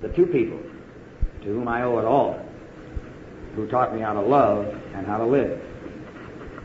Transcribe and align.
the 0.00 0.08
two 0.08 0.26
people 0.26 0.58
to 1.42 1.46
whom 1.46 1.68
I 1.68 1.82
owe 1.82 1.98
it 1.98 2.04
all, 2.04 2.38
who 3.54 3.66
taught 3.68 3.94
me 3.94 4.00
how 4.00 4.12
to 4.12 4.20
love 4.20 4.66
and 4.94 5.06
how 5.06 5.18
to 5.18 5.24
live. 5.24 5.62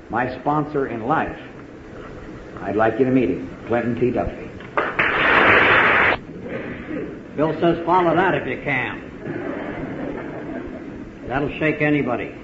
My 0.10 0.38
sponsor 0.40 0.88
in 0.88 1.08
life, 1.08 1.40
I'd 2.62 2.76
like 2.76 3.00
you 3.00 3.06
to 3.06 3.12
meet 3.12 3.30
him, 3.30 3.50
Clinton 3.68 3.96
T. 4.00 4.12
Duffy. 4.12 4.50
Bill 7.36 7.54
says 7.60 7.86
follow 7.86 8.16
that 8.16 8.36
if 8.36 8.46
you 8.48 8.62
can. 8.62 9.08
That'll 11.28 11.58
shake 11.60 11.82
anybody. 11.82 12.36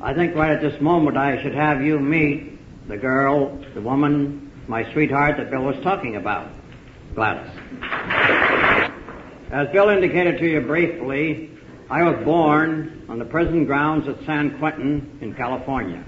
I 0.00 0.14
think 0.14 0.34
right 0.34 0.50
at 0.52 0.62
this 0.62 0.80
moment 0.80 1.16
I 1.16 1.40
should 1.42 1.54
have 1.54 1.82
you 1.82 2.00
meet 2.00 2.58
the 2.88 2.96
girl, 2.96 3.56
the 3.74 3.80
woman, 3.80 4.50
my 4.66 4.90
sweetheart 4.92 5.36
that 5.36 5.50
Bill 5.50 5.62
was 5.62 5.76
talking 5.82 6.16
about, 6.16 6.48
Gladys. 7.14 7.52
As 9.52 9.68
Bill 9.68 9.90
indicated 9.90 10.38
to 10.38 10.50
you 10.50 10.62
briefly, 10.62 11.50
I 11.90 12.04
was 12.04 12.24
born 12.24 13.04
on 13.10 13.18
the 13.18 13.26
prison 13.26 13.66
grounds 13.66 14.08
at 14.08 14.24
San 14.24 14.58
Quentin 14.58 15.18
in 15.20 15.34
California. 15.34 16.02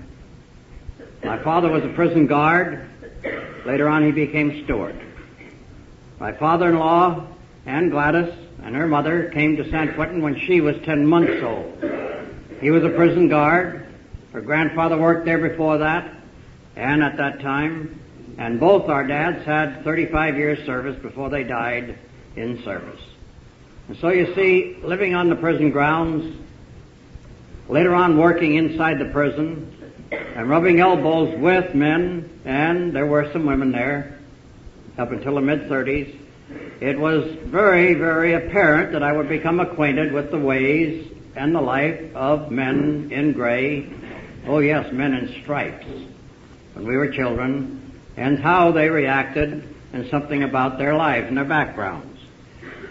My 1.23 1.37
father 1.43 1.71
was 1.71 1.85
a 1.85 1.91
prison 1.91 2.27
guard. 2.27 2.89
Later 3.67 3.87
on 3.87 4.03
he 4.03 4.13
became 4.13 4.65
steward. 4.65 4.99
My 6.19 6.33
father-in-law 6.33 7.27
and 7.67 7.91
Gladys 7.91 8.33
and 8.63 8.75
her 8.75 8.87
mother 8.87 9.29
came 9.29 9.59
to 9.59 9.71
San 9.71 9.93
Quentin 9.93 10.23
when 10.23 10.41
she 10.41 10.63
was 10.63 10.77
10 10.83 11.07
months 11.07 11.43
old. 11.43 11.85
He 12.63 12.71
was 12.71 12.83
a 12.83 12.97
prison 12.97 13.29
guard. 13.29 13.87
Her 14.33 14.41
grandfather 14.41 14.97
worked 14.97 15.27
there 15.27 15.51
before 15.51 15.77
that 15.79 16.11
and 16.77 17.03
at 17.03 17.19
that 17.19 17.41
time. 17.41 18.01
And 18.39 18.59
both 18.59 18.89
our 18.89 19.07
dads 19.07 19.45
had 19.45 19.85
35 19.85 20.39
years 20.39 20.65
service 20.65 20.99
before 21.03 21.29
they 21.29 21.45
died 21.45 21.99
in 22.37 22.65
service. 22.65 23.03
And 23.89 23.97
so 23.99 24.09
you 24.09 24.35
see, 24.35 24.79
living 24.83 25.15
on 25.15 25.29
the 25.29 25.37
prison 25.37 25.71
grounds, 25.71 26.37
later 27.69 27.95
on 27.95 28.19
working 28.19 28.55
inside 28.55 28.99
the 28.99 29.07
prison, 29.07 29.71
and 30.11 30.49
rubbing 30.49 30.81
elbows 30.81 31.39
with 31.39 31.75
men, 31.75 32.41
and 32.45 32.95
there 32.95 33.07
were 33.07 33.31
some 33.33 33.47
women 33.47 33.73
there, 33.73 34.19
up 34.97 35.11
until 35.11 35.35
the 35.35 35.41
mid-30s, 35.41 36.17
it 36.81 36.99
was 36.99 37.25
very, 37.45 37.95
very 37.95 38.35
apparent 38.35 38.93
that 38.93 39.03
I 39.03 39.13
would 39.13 39.29
become 39.29 39.61
acquainted 39.61 40.13
with 40.13 40.31
the 40.31 40.39
ways 40.39 41.11
and 41.37 41.55
the 41.55 41.61
life 41.61 42.15
of 42.15 42.51
men 42.51 43.09
in 43.11 43.33
gray, 43.33 43.91
oh 44.47 44.59
yes, 44.61 44.93
men 44.93 45.15
in 45.15 45.43
stripes, 45.43 45.87
when 46.75 46.87
we 46.87 46.97
were 46.97 47.09
children, 47.09 47.93
and 48.17 48.39
how 48.39 48.73
they 48.73 48.89
reacted 48.89 49.69
and 49.93 50.09
something 50.11 50.43
about 50.43 50.79
their 50.79 50.95
lives 50.95 51.29
and 51.29 51.37
their 51.37 51.45
backgrounds. 51.45 52.14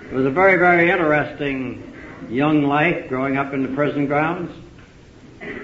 It 0.10 0.14
was 0.14 0.26
a 0.26 0.32
very, 0.32 0.58
very 0.58 0.92
interesting 0.92 1.92
young 2.30 2.64
life 2.64 3.10
growing 3.10 3.38
up 3.38 3.54
in 3.54 3.64
the 3.64 3.70
prison 3.70 4.06
grounds, 4.06 4.52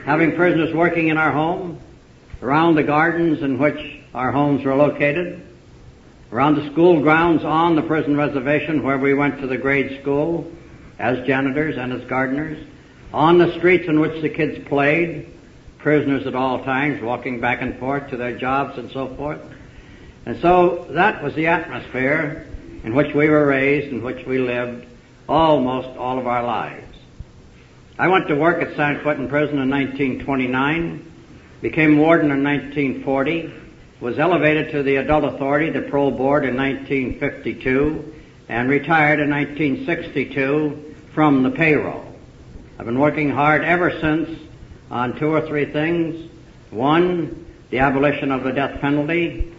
having 0.05 0.35
prisoners 0.35 0.73
working 0.73 1.09
in 1.09 1.17
our 1.17 1.31
home, 1.31 1.79
around 2.41 2.75
the 2.75 2.83
gardens 2.83 3.43
in 3.43 3.59
which 3.59 3.99
our 4.15 4.31
homes 4.31 4.65
were 4.65 4.75
located, 4.75 5.45
around 6.31 6.55
the 6.55 6.71
school 6.71 7.01
grounds 7.01 7.43
on 7.43 7.75
the 7.75 7.81
prison 7.83 8.17
reservation 8.17 8.81
where 8.81 8.97
we 8.97 9.13
went 9.13 9.39
to 9.39 9.45
the 9.45 9.57
grade 9.57 10.01
school 10.01 10.49
as 10.97 11.25
janitors 11.27 11.77
and 11.77 11.93
as 11.93 12.03
gardeners, 12.05 12.65
on 13.13 13.37
the 13.37 13.53
streets 13.57 13.87
in 13.87 13.99
which 13.99 14.21
the 14.21 14.29
kids 14.29 14.67
played, 14.67 15.27
prisoners 15.77 16.25
at 16.25 16.33
all 16.33 16.63
times 16.63 17.01
walking 17.03 17.39
back 17.39 17.61
and 17.61 17.77
forth 17.77 18.09
to 18.09 18.17
their 18.17 18.35
jobs 18.37 18.77
and 18.79 18.89
so 18.91 19.13
forth. 19.15 19.41
And 20.25 20.41
so 20.41 20.87
that 20.91 21.21
was 21.23 21.35
the 21.35 21.47
atmosphere 21.47 22.47
in 22.83 22.93
which 22.93 23.13
we 23.13 23.29
were 23.29 23.45
raised, 23.45 23.91
in 23.91 24.01
which 24.01 24.25
we 24.25 24.37
lived 24.37 24.85
almost 25.27 25.89
all 25.97 26.17
of 26.17 26.27
our 26.27 26.43
lives. 26.43 26.97
I 27.97 28.07
went 28.07 28.27
to 28.29 28.35
work 28.35 28.61
at 28.61 28.75
San 28.75 29.01
Quentin 29.01 29.27
Prison 29.27 29.59
in 29.59 29.69
1929, 29.69 31.11
became 31.61 31.97
warden 31.97 32.31
in 32.31 32.43
1940, 32.43 33.53
was 33.99 34.17
elevated 34.17 34.71
to 34.71 34.83
the 34.83 34.95
adult 34.97 35.25
authority, 35.25 35.69
the 35.69 35.81
parole 35.81 36.11
board, 36.11 36.45
in 36.45 36.55
1952, 36.55 38.13
and 38.47 38.69
retired 38.69 39.19
in 39.19 39.29
1962 39.29 40.95
from 41.13 41.43
the 41.43 41.51
payroll. 41.51 42.05
I've 42.79 42.85
been 42.85 42.99
working 42.99 43.29
hard 43.29 43.63
ever 43.63 43.91
since 43.99 44.39
on 44.89 45.19
two 45.19 45.33
or 45.33 45.41
three 45.41 45.65
things. 45.65 46.29
One, 46.71 47.45
the 47.69 47.79
abolition 47.79 48.31
of 48.31 48.43
the 48.43 48.51
death 48.51 48.79
penalty. 48.79 49.53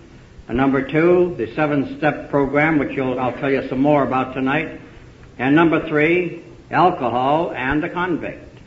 And 0.50 0.56
number 0.56 0.82
two, 0.82 1.36
the 1.38 1.54
seven-step 1.54 2.28
program, 2.28 2.80
which 2.80 2.98
I'll 2.98 3.38
tell 3.38 3.52
you 3.52 3.68
some 3.68 3.80
more 3.80 4.02
about 4.02 4.34
tonight. 4.34 4.80
And 5.38 5.54
number 5.54 5.88
three, 5.88 6.42
alcohol 6.72 7.52
and 7.52 7.80
the 7.80 7.88
convict. 7.88 8.58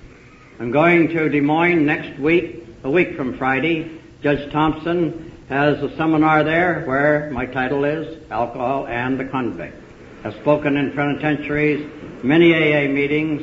I'm 0.62 0.72
going 0.72 1.10
to 1.10 1.28
Des 1.28 1.42
Moines 1.42 1.86
next 1.86 2.18
week, 2.22 2.66
a 2.86 2.90
week 2.90 3.18
from 3.18 3.38
Friday. 3.38 4.00
Judge 4.22 4.50
Thompson 4.54 5.34
has 5.50 5.84
a 5.84 5.94
seminar 5.98 6.46
there 6.46 6.86
where 6.86 7.30
my 7.32 7.48
title 7.48 7.84
is 7.84 8.18
Alcohol 8.32 8.88
and 8.88 9.20
the 9.20 9.26
Convict. 9.26 9.76
I've 10.24 10.36
spoken 10.36 10.78
in 10.78 10.94
penitentiaries, 10.94 11.86
many 12.24 12.54
AA 12.54 12.88
meetings, 12.88 13.42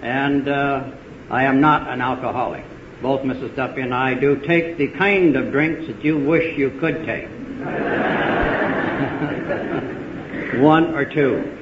and 0.00 0.48
uh, 0.48 0.92
I 1.28 1.42
am 1.42 1.60
not 1.60 1.88
an 1.88 2.00
alcoholic. 2.00 2.64
Both 3.02 3.22
Mrs. 3.22 3.56
Duffy 3.56 3.80
and 3.80 3.94
I 3.94 4.14
do 4.14 4.36
take 4.36 4.76
the 4.76 4.88
kind 4.88 5.34
of 5.34 5.52
drinks 5.52 5.86
that 5.86 6.04
you 6.04 6.18
wish 6.18 6.58
you 6.58 6.70
could 6.80 7.06
take. 7.06 7.24
One 10.60 10.94
or 10.94 11.06
two. 11.06 11.56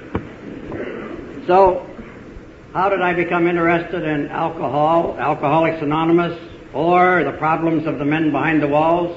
So, 1.46 1.88
how 2.72 2.88
did 2.88 3.00
I 3.00 3.14
become 3.14 3.46
interested 3.46 4.02
in 4.02 4.28
alcohol, 4.28 5.16
Alcoholics 5.18 5.80
Anonymous, 5.80 6.38
or 6.74 7.22
the 7.22 7.32
problems 7.32 7.86
of 7.86 7.98
the 7.98 8.04
men 8.04 8.32
behind 8.32 8.60
the 8.60 8.68
walls? 8.68 9.16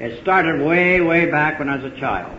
It 0.00 0.20
started 0.22 0.66
way, 0.66 1.00
way 1.00 1.30
back 1.30 1.60
when 1.60 1.68
I 1.68 1.76
was 1.76 1.92
a 1.92 1.96
child. 1.98 2.36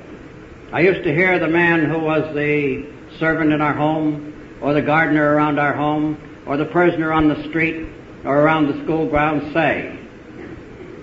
I 0.73 0.81
used 0.81 1.03
to 1.03 1.15
hear 1.15 1.39
the 1.39 1.47
man 1.47 1.85
who 1.85 1.97
was 1.97 2.35
the 2.35 2.85
servant 3.19 3.53
in 3.53 3.61
our 3.61 3.73
home, 3.73 4.57
or 4.61 4.73
the 4.73 4.81
gardener 4.81 5.33
around 5.33 5.59
our 5.59 5.73
home, 5.73 6.17
or 6.45 6.57
the 6.57 6.65
prisoner 6.65 7.13
on 7.13 7.29
the 7.29 7.41
street, 7.47 7.87
or 8.27 8.41
around 8.41 8.67
the 8.67 8.83
school 8.83 9.07
grounds 9.07 9.53
say, 9.53 9.97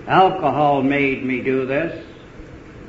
Alcohol 0.07 0.83
made 0.83 1.25
me 1.25 1.41
do 1.41 1.65
this. 1.65 2.05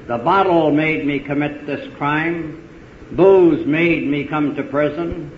The 0.06 0.18
bottle 0.18 0.70
made 0.70 1.06
me 1.06 1.20
commit 1.20 1.66
this 1.66 1.90
crime. 1.96 2.68
Booze 3.12 3.66
made 3.66 4.06
me 4.06 4.24
come 4.24 4.54
to 4.56 4.62
prison. 4.62 5.30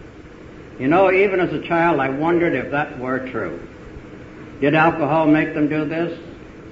You 0.81 0.89
know, 0.89 1.13
even 1.13 1.39
as 1.39 1.53
a 1.53 1.63
child, 1.63 2.01
I 2.01 2.09
wondered 2.09 2.55
if 2.55 2.73
that 2.73 2.99
were 2.99 3.21
true. 3.31 3.61
Did 4.61 4.75
alcohol 4.75 5.27
make 5.27 5.55
them 5.55 5.69
do 5.69 5.85
this? 5.85 6.19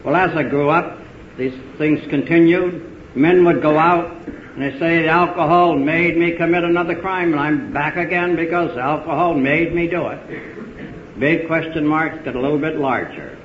Well, 0.02 0.16
as 0.16 0.36
I 0.36 0.42
grew 0.42 0.68
up, 0.68 0.98
these 1.38 1.54
things 1.78 2.00
continued. 2.08 3.14
Men 3.14 3.44
would 3.44 3.62
go 3.62 3.78
out 3.78 4.10
and 4.26 4.62
they 4.62 4.76
say 4.80 5.02
the 5.02 5.08
alcohol 5.08 5.76
made 5.76 6.16
me 6.16 6.32
commit 6.32 6.64
another 6.64 6.96
crime 6.96 7.32
and 7.32 7.40
I'm 7.40 7.72
back 7.72 7.96
again 7.96 8.34
because 8.34 8.76
alcohol 8.76 9.34
made 9.34 9.72
me 9.72 9.86
do 9.86 10.08
it. 10.08 10.75
Big 11.18 11.46
question 11.46 11.86
marks 11.86 12.22
get 12.24 12.36
a 12.36 12.40
little 12.40 12.58
bit 12.58 12.76
larger. 12.76 13.38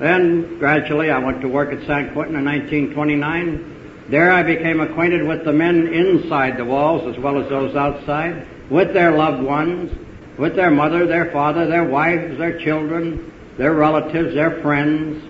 Then 0.00 0.58
gradually 0.58 1.10
I 1.10 1.18
went 1.18 1.40
to 1.42 1.48
work 1.48 1.72
at 1.72 1.86
San 1.86 2.12
Quentin 2.12 2.36
in 2.36 2.44
1929. 2.44 4.06
There 4.08 4.32
I 4.32 4.42
became 4.42 4.80
acquainted 4.80 5.26
with 5.26 5.44
the 5.44 5.52
men 5.52 5.86
inside 5.86 6.56
the 6.56 6.64
walls 6.64 7.14
as 7.14 7.22
well 7.22 7.40
as 7.40 7.48
those 7.48 7.76
outside, 7.76 8.46
with 8.70 8.92
their 8.92 9.12
loved 9.12 9.42
ones, 9.42 9.92
with 10.38 10.56
their 10.56 10.70
mother, 10.70 11.06
their 11.06 11.30
father, 11.30 11.66
their 11.66 11.84
wives, 11.84 12.38
their 12.38 12.58
children, 12.58 13.32
their 13.56 13.74
relatives, 13.74 14.34
their 14.34 14.60
friends, 14.60 15.22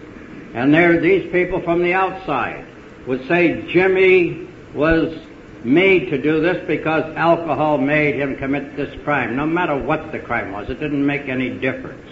and 0.55 0.73
there, 0.73 1.01
these 1.01 1.31
people 1.33 1.61
from 1.61 1.83
the 1.83 1.95
outside 1.95 2.65
would 3.07 3.27
say 3.27 3.71
Jimmy 3.73 4.49
was 4.75 5.19
made 5.65 6.11
to 6.11 6.21
do 6.21 6.41
this 6.41 6.67
because 6.67 7.05
alcohol 7.17 7.79
made 7.79 8.17
him 8.17 8.37
commit 8.37 8.77
this 8.77 8.93
crime, 9.05 9.37
no 9.37 9.47
matter 9.47 9.77
what 9.77 10.13
the 10.13 10.19
crime 10.19 10.53
was. 10.53 10.69
It 10.69 10.81
didn't 10.81 11.05
make 11.05 11.29
any 11.29 11.51
difference. 11.51 12.09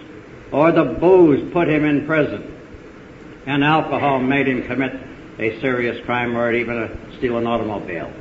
Or 0.53 0.73
the 0.73 0.85
booze 0.85 1.53
put 1.53 1.69
him 1.69 1.85
in 1.85 2.07
prison, 2.07 2.57
and 3.47 3.65
alcohol 3.65 4.21
made 4.21 4.49
him 4.49 4.67
commit 4.67 4.93
a 5.39 5.61
serious 5.61 6.05
crime 6.05 6.37
or 6.37 6.53
even 6.53 6.77
a, 6.77 7.17
steal 7.17 7.39
an 7.39 7.47
automobile. 7.47 8.13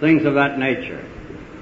Things 0.00 0.24
of 0.24 0.34
that 0.34 0.58
nature. 0.58 1.04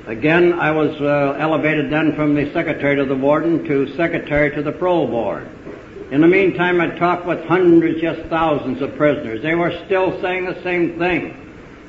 Again, 0.06 0.54
I 0.54 0.72
was 0.72 1.00
uh, 1.00 1.36
elevated 1.38 1.90
then 1.90 2.16
from 2.16 2.34
the 2.34 2.52
secretary 2.52 2.96
to 2.96 3.04
the 3.04 3.14
warden 3.14 3.64
to 3.64 3.94
secretary 3.94 4.50
to 4.56 4.62
the 4.62 4.72
parole 4.72 5.06
board. 5.06 5.48
In 6.10 6.20
the 6.20 6.28
meantime, 6.28 6.80
I 6.80 6.88
talked 6.98 7.24
with 7.24 7.44
hundreds, 7.44 8.02
yes, 8.02 8.18
thousands 8.28 8.82
of 8.82 8.96
prisoners. 8.96 9.42
They 9.42 9.54
were 9.54 9.72
still 9.86 10.20
saying 10.20 10.44
the 10.44 10.62
same 10.62 10.98
thing, 10.98 11.41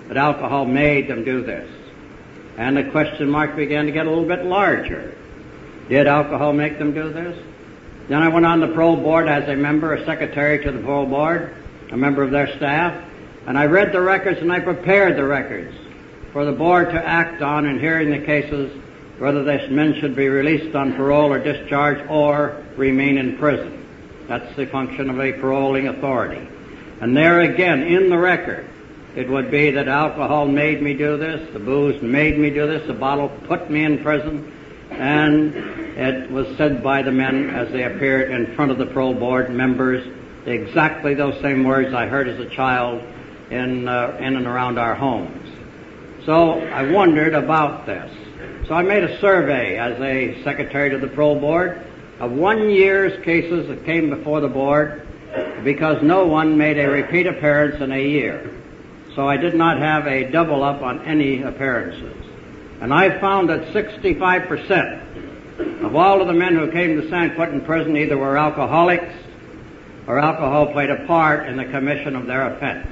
that 0.07 0.17
alcohol 0.17 0.65
made 0.65 1.07
them 1.07 1.23
do 1.23 1.41
this. 1.44 1.69
And 2.57 2.77
the 2.77 2.83
question 2.85 3.29
mark 3.29 3.55
began 3.55 3.85
to 3.85 3.91
get 3.91 4.05
a 4.05 4.09
little 4.09 4.27
bit 4.27 4.45
larger. 4.45 5.15
Did 5.89 6.07
alcohol 6.07 6.53
make 6.53 6.77
them 6.77 6.94
do 6.94 7.11
this? 7.11 7.38
Then 8.09 8.21
I 8.21 8.27
went 8.27 8.45
on 8.45 8.59
the 8.59 8.67
parole 8.67 8.97
board 8.97 9.27
as 9.27 9.47
a 9.50 9.55
member, 9.55 9.94
a 9.94 10.05
secretary 10.05 10.63
to 10.63 10.71
the 10.71 10.79
parole 10.79 11.05
board, 11.05 11.53
a 11.91 11.97
member 11.97 12.21
of 12.21 12.31
their 12.31 12.55
staff, 12.57 13.03
and 13.47 13.57
I 13.57 13.65
read 13.65 13.91
the 13.91 14.01
records 14.01 14.39
and 14.39 14.51
I 14.51 14.59
prepared 14.59 15.17
the 15.17 15.25
records. 15.25 15.75
for 16.33 16.45
the 16.45 16.51
board 16.51 16.89
to 16.89 17.07
act 17.07 17.44
on 17.44 17.67
in 17.67 17.79
hearing 17.79 18.09
the 18.09 18.25
cases 18.25 18.71
whether 19.19 19.44
these 19.44 19.69
men 19.69 19.94
should 20.01 20.15
be 20.15 20.27
released 20.27 20.75
on 20.75 20.94
parole 20.94 21.31
or 21.31 21.38
discharged 21.38 22.09
or 22.09 22.61
remain 22.75 23.19
in 23.19 23.38
prison. 23.38 23.85
That's 24.27 24.53
the 24.56 24.65
function 24.65 25.11
of 25.11 25.19
a 25.19 25.33
paroling 25.33 25.88
authority. 25.88 26.45
And 26.99 27.15
there 27.15 27.41
again, 27.41 27.83
in 27.83 28.09
the 28.09 28.17
record, 28.17 28.67
it 29.15 29.30
would 29.30 29.51
be 29.51 29.71
that 29.71 29.88
alcohol 29.88 30.48
made 30.48 30.81
me 30.81 30.94
do 30.94 31.18
this, 31.18 31.51
the 31.54 31.60
booze 31.60 32.01
made 32.01 32.38
me 32.38 32.50
do 32.50 32.65
this, 32.68 32.86
the 32.88 32.94
bottle 32.94 33.30
put 33.48 33.69
me 33.69 33.83
in 33.83 34.01
prison, 34.01 34.51
and 34.92 35.56
it 35.56 36.31
was 36.31 36.48
said 36.57 36.83
by 36.83 37.01
the 37.01 37.12
men 37.12 37.50
as 37.51 37.71
they 37.71 37.83
appeared 37.83 38.31
in 38.31 38.56
front 38.56 38.71
of 38.71 38.77
the 38.77 38.86
parole 38.88 39.13
board 39.13 39.50
members 39.51 40.06
exactly 40.45 41.13
those 41.13 41.39
same 41.42 41.63
words 41.63 41.94
I 41.94 42.07
heard 42.07 42.27
as 42.27 42.39
a 42.39 42.50
child 42.50 43.01
in, 43.50 43.88
uh, 43.88 44.18
in 44.19 44.36
and 44.36 44.48
around 44.48 44.77
our 44.77 44.95
homes. 44.95 45.50
So 46.25 46.59
I 46.59 46.89
wondered 46.92 47.33
about 47.33 47.86
this. 47.86 48.12
So 48.68 48.74
I 48.74 48.81
made 48.81 49.04
a 49.04 49.19
survey 49.19 49.77
as 49.77 50.00
a 50.00 50.42
secretary 50.44 50.89
to 50.89 50.98
the 50.98 51.07
parole 51.07 51.39
board 51.39 51.86
of 52.19 52.31
one 52.31 52.69
year's 52.69 53.24
cases 53.24 53.68
that 53.68 53.86
came 53.86 54.09
before 54.09 54.42
the 54.42 54.48
board 54.48 55.06
because 55.63 56.01
no 56.01 56.25
one 56.25 56.57
made 56.57 56.77
a 56.77 56.89
repeat 56.89 57.27
appearance 57.27 57.81
in 57.81 57.92
a 57.92 58.01
year. 58.01 58.62
So 59.15 59.27
I 59.27 59.38
did 59.38 59.54
not 59.54 59.77
have 59.77 60.07
a 60.07 60.31
double 60.31 60.63
up 60.63 60.81
on 60.81 61.06
any 61.06 61.44
appearances. 61.44 62.15
And 62.81 62.94
I 62.94 63.19
found 63.19 63.50
that 63.50 63.62
65% 63.74 65.83
of 65.83 65.95
all 65.95 66.21
of 66.21 66.27
the 66.27 66.33
men 66.33 66.56
who 66.56 66.71
came 66.71 67.00
to 67.00 67.10
San 67.10 67.36
Quentin 67.36 67.62
prison 67.62 67.95
either 67.95 68.18
were 68.18 68.38
alcoholics 68.38 69.13
or 70.07 70.19
alcohol 70.19 70.71
played 70.74 70.89
a 70.89 71.06
part 71.06 71.48
in 71.48 71.57
the 71.57 71.65
commission 71.65 72.15
of 72.15 72.25
their 72.25 72.54
offense. 72.54 72.88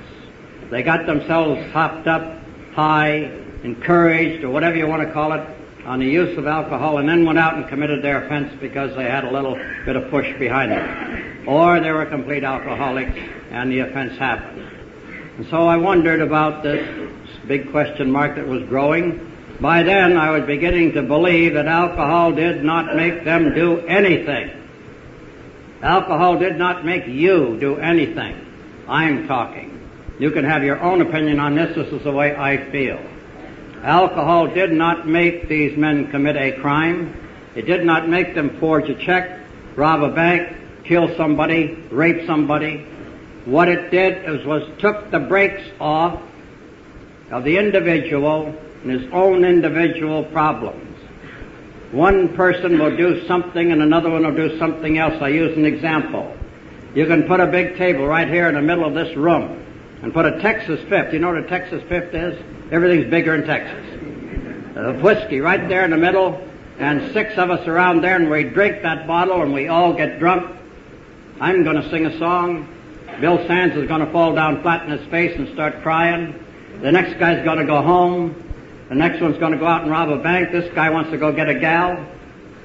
They 0.69 0.83
got 0.83 1.06
themselves 1.06 1.69
hopped 1.71 2.07
up, 2.07 2.38
high, 2.74 3.31
encouraged, 3.63 4.44
or 4.44 4.50
whatever 4.50 4.77
you 4.77 4.88
want 4.88 5.06
to 5.06 5.12
call 5.12 5.33
it, 5.33 5.45
on 5.85 6.00
the 6.00 6.06
use 6.06 6.38
of 6.38 6.45
alcohol 6.45 7.00
and 7.00 7.09
then 7.09 7.25
went 7.25 7.39
out 7.39 7.56
and 7.56 7.67
committed 7.67 8.03
their 8.03 8.25
offense 8.25 8.53
because 8.62 8.95
they 8.95 9.06
had 9.06 9.24
a 9.24 9.31
little 9.31 9.56
bit 9.85 9.95
of 9.95 10.09
push 10.12 10.31
behind 10.38 10.71
them. 10.71 11.47
Or 11.47 11.79
they 11.79 11.91
were 11.91 12.06
complete 12.06 12.44
alcoholics 12.44 13.17
and 13.50 13.71
the 13.71 13.79
offense 13.79 14.15
happened. 14.17 14.70
And 15.41 15.49
so 15.49 15.67
I 15.67 15.75
wondered 15.77 16.21
about 16.21 16.61
this 16.61 16.88
big 17.47 17.71
question 17.71 18.11
mark 18.11 18.35
that 18.35 18.45
was 18.45 18.61
growing. 18.65 19.35
By 19.59 19.81
then 19.81 20.15
I 20.15 20.29
was 20.29 20.45
beginning 20.45 20.91
to 20.91 21.01
believe 21.01 21.55
that 21.55 21.65
alcohol 21.65 22.31
did 22.31 22.63
not 22.63 22.95
make 22.95 23.23
them 23.23 23.55
do 23.55 23.79
anything. 23.88 24.51
Alcohol 25.81 26.38
did 26.38 26.59
not 26.59 26.85
make 26.85 27.07
you 27.07 27.57
do 27.59 27.77
anything. 27.77 28.35
I'm 28.88 29.27
talking. 29.27 29.81
You 30.19 30.29
can 30.29 30.45
have 30.45 30.63
your 30.63 30.79
own 30.79 31.01
opinion 31.01 31.39
on 31.39 31.55
this. 31.55 31.75
This 31.75 31.91
is 31.91 32.03
the 32.03 32.11
way 32.11 32.35
I 32.35 32.69
feel. 32.69 33.03
Alcohol 33.81 34.45
did 34.45 34.71
not 34.71 35.07
make 35.07 35.49
these 35.49 35.75
men 35.75 36.11
commit 36.11 36.35
a 36.35 36.51
crime. 36.61 37.15
It 37.55 37.63
did 37.63 37.83
not 37.83 38.07
make 38.07 38.35
them 38.35 38.59
forge 38.59 38.89
a 38.89 38.95
check, 39.03 39.39
rob 39.75 40.03
a 40.03 40.13
bank, 40.13 40.55
kill 40.83 41.17
somebody, 41.17 41.83
rape 41.89 42.27
somebody. 42.27 42.85
What 43.45 43.69
it 43.69 43.89
did 43.91 44.29
is 44.29 44.45
was 44.45 44.63
took 44.79 45.09
the 45.11 45.19
brakes 45.19 45.63
off 45.79 46.21
of 47.31 47.43
the 47.43 47.57
individual 47.57 48.55
and 48.83 48.91
his 48.91 49.11
own 49.11 49.45
individual 49.45 50.23
problems. 50.25 50.97
One 51.91 52.35
person 52.35 52.79
will 52.79 52.95
do 52.95 53.25
something 53.27 53.71
and 53.71 53.81
another 53.81 54.09
one 54.09 54.23
will 54.23 54.35
do 54.35 54.57
something 54.57 54.97
else. 54.97 55.21
I 55.21 55.29
use 55.29 55.57
an 55.57 55.65
example. 55.65 56.35
You 56.93 57.05
can 57.05 57.23
put 57.23 57.39
a 57.39 57.47
big 57.47 57.77
table 57.77 58.05
right 58.05 58.27
here 58.27 58.47
in 58.47 58.55
the 58.55 58.61
middle 58.61 58.85
of 58.85 58.93
this 58.93 59.15
room 59.17 59.65
and 60.01 60.13
put 60.13 60.25
a 60.25 60.39
Texas 60.41 60.79
fifth. 60.89 61.13
You 61.13 61.19
know 61.19 61.29
what 61.29 61.38
a 61.38 61.47
Texas 61.47 61.83
fifth 61.88 62.13
is? 62.13 62.41
Everything's 62.71 63.09
bigger 63.09 63.35
in 63.35 63.45
Texas. 63.45 63.85
A 64.75 64.93
whiskey 64.93 65.41
right 65.41 65.67
there 65.67 65.83
in 65.83 65.91
the 65.91 65.97
middle, 65.97 66.41
and 66.79 67.11
six 67.13 67.38
of 67.38 67.51
us 67.51 67.67
around 67.67 68.01
there, 68.01 68.15
and 68.15 68.29
we 68.29 68.43
drink 68.43 68.81
that 68.81 69.05
bottle, 69.05 69.41
and 69.41 69.53
we 69.53 69.67
all 69.67 69.93
get 69.93 70.17
drunk. 70.17 70.57
I'm 71.39 71.63
going 71.63 71.75
to 71.75 71.89
sing 71.89 72.05
a 72.05 72.17
song. 72.17 72.67
Bill 73.19 73.45
Sands 73.47 73.75
is 73.75 73.87
going 73.87 74.05
to 74.05 74.11
fall 74.11 74.33
down 74.33 74.61
flat 74.61 74.85
in 74.85 74.97
his 74.97 75.07
face 75.09 75.37
and 75.37 75.47
start 75.53 75.81
crying. 75.81 76.43
The 76.81 76.91
next 76.91 77.19
guy's 77.19 77.43
going 77.43 77.59
to 77.59 77.65
go 77.65 77.81
home. 77.81 78.35
The 78.89 78.95
next 78.95 79.21
one's 79.21 79.37
going 79.37 79.51
to 79.51 79.57
go 79.57 79.67
out 79.67 79.83
and 79.83 79.91
rob 79.91 80.09
a 80.09 80.17
bank. 80.17 80.51
This 80.51 80.73
guy 80.73 80.89
wants 80.89 81.11
to 81.11 81.17
go 81.17 81.31
get 81.31 81.47
a 81.47 81.59
gal. 81.59 81.95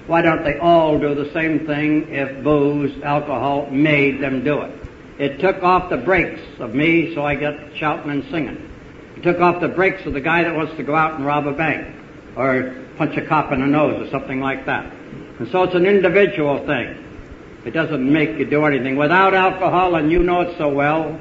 Why 0.06 0.22
don't 0.22 0.44
they 0.44 0.58
all 0.58 0.98
do 0.98 1.14
the 1.14 1.32
same 1.32 1.66
thing 1.66 2.08
if 2.14 2.42
booze, 2.42 3.02
alcohol 3.02 3.68
made 3.70 4.20
them 4.20 4.44
do 4.44 4.62
it? 4.62 4.88
It 5.18 5.40
took 5.40 5.62
off 5.62 5.90
the 5.90 5.96
brakes 5.96 6.40
of 6.60 6.74
me, 6.74 7.14
so 7.14 7.24
I 7.24 7.34
get 7.34 7.76
shouting 7.76 8.10
and 8.10 8.24
singing. 8.30 8.70
It 9.16 9.22
took 9.22 9.40
off 9.40 9.60
the 9.60 9.68
brakes 9.68 10.04
of 10.06 10.12
the 10.12 10.20
guy 10.20 10.44
that 10.44 10.54
wants 10.54 10.76
to 10.76 10.82
go 10.82 10.94
out 10.94 11.14
and 11.14 11.24
rob 11.24 11.46
a 11.46 11.52
bank 11.52 11.94
or 12.36 12.74
punch 12.96 13.16
a 13.16 13.26
cop 13.26 13.52
in 13.52 13.60
the 13.60 13.66
nose 13.66 14.06
or 14.06 14.10
something 14.10 14.40
like 14.40 14.66
that. 14.66 14.92
And 15.38 15.48
so 15.50 15.64
it's 15.64 15.74
an 15.74 15.86
individual 15.86 16.64
thing. 16.66 17.05
It 17.66 17.72
doesn't 17.72 18.12
make 18.12 18.38
you 18.38 18.44
do 18.44 18.64
anything. 18.64 18.94
Without 18.94 19.34
alcohol, 19.34 19.96
and 19.96 20.10
you 20.10 20.22
know 20.22 20.42
it 20.42 20.56
so 20.56 20.68
well, 20.68 21.18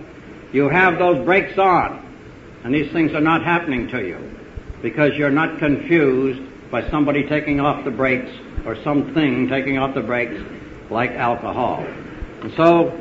you 0.53 0.69
have 0.69 1.00
those 1.00 1.25
brakes 1.25 1.57
on. 1.57 2.03
And 2.63 2.74
these 2.74 2.92
things 2.92 3.13
are 3.13 3.21
not 3.21 3.44
happening 3.44 3.88
to 3.89 4.06
you 4.06 4.19
because 4.83 5.15
you're 5.15 5.31
not 5.31 5.57
confused 5.57 6.39
by 6.69 6.88
somebody 6.92 7.27
taking 7.27 7.59
off 7.59 7.83
the 7.83 7.89
brakes 7.89 8.30
or 8.63 8.75
something 8.83 9.47
taking 9.47 9.80
off 9.80 9.95
the 9.95 10.01
brakes 10.01 10.39
like 10.92 11.12
alcohol. 11.12 11.83
And 12.42 12.53
so, 12.56 12.92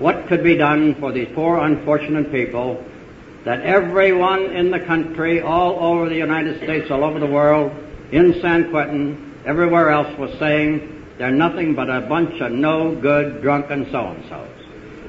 what 0.00 0.26
could 0.26 0.42
be 0.42 0.56
done 0.56 0.96
for 0.96 1.12
these 1.12 1.28
poor 1.32 1.58
unfortunate 1.58 2.32
people 2.32 2.84
that 3.44 3.60
everyone 3.60 4.46
in 4.46 4.72
the 4.72 4.80
country, 4.80 5.42
all 5.42 5.78
over 5.78 6.08
the 6.08 6.16
United 6.16 6.56
States, 6.58 6.90
all 6.90 7.04
over 7.04 7.20
the 7.20 7.26
world, 7.26 7.72
in 8.10 8.40
San 8.40 8.70
Quentin, 8.70 9.40
everywhere 9.46 9.90
else 9.90 10.18
was 10.18 10.36
saying 10.40 10.99
they're 11.20 11.30
nothing 11.30 11.74
but 11.74 11.90
a 11.90 12.00
bunch 12.00 12.40
of 12.40 12.50
no 12.50 12.94
good 12.94 13.42
drunken 13.42 13.90
so-and-sos. 13.90 14.48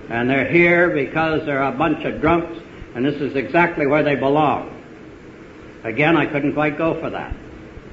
And 0.09 0.29
they're 0.29 0.51
here 0.51 0.89
because 0.89 1.45
they're 1.45 1.63
a 1.63 1.71
bunch 1.71 2.03
of 2.03 2.19
drunks 2.19 2.59
and 2.93 3.05
this 3.05 3.15
is 3.21 3.37
exactly 3.37 3.87
where 3.87 4.03
they 4.03 4.15
belong. 4.15 4.77
Again, 5.85 6.17
I 6.17 6.25
couldn't 6.25 6.51
quite 6.51 6.77
go 6.77 6.99
for 6.99 7.09
that. 7.11 7.33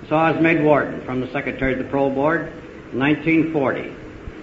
So 0.09 0.17
I 0.17 0.33
was 0.33 0.43
made 0.43 0.65
warden 0.65 1.01
from 1.03 1.21
the 1.21 1.31
Secretary 1.31 1.75
of 1.75 1.79
the 1.79 1.85
Parole 1.85 2.11
Board 2.11 2.49
in 2.93 2.99
1940. 2.99 3.95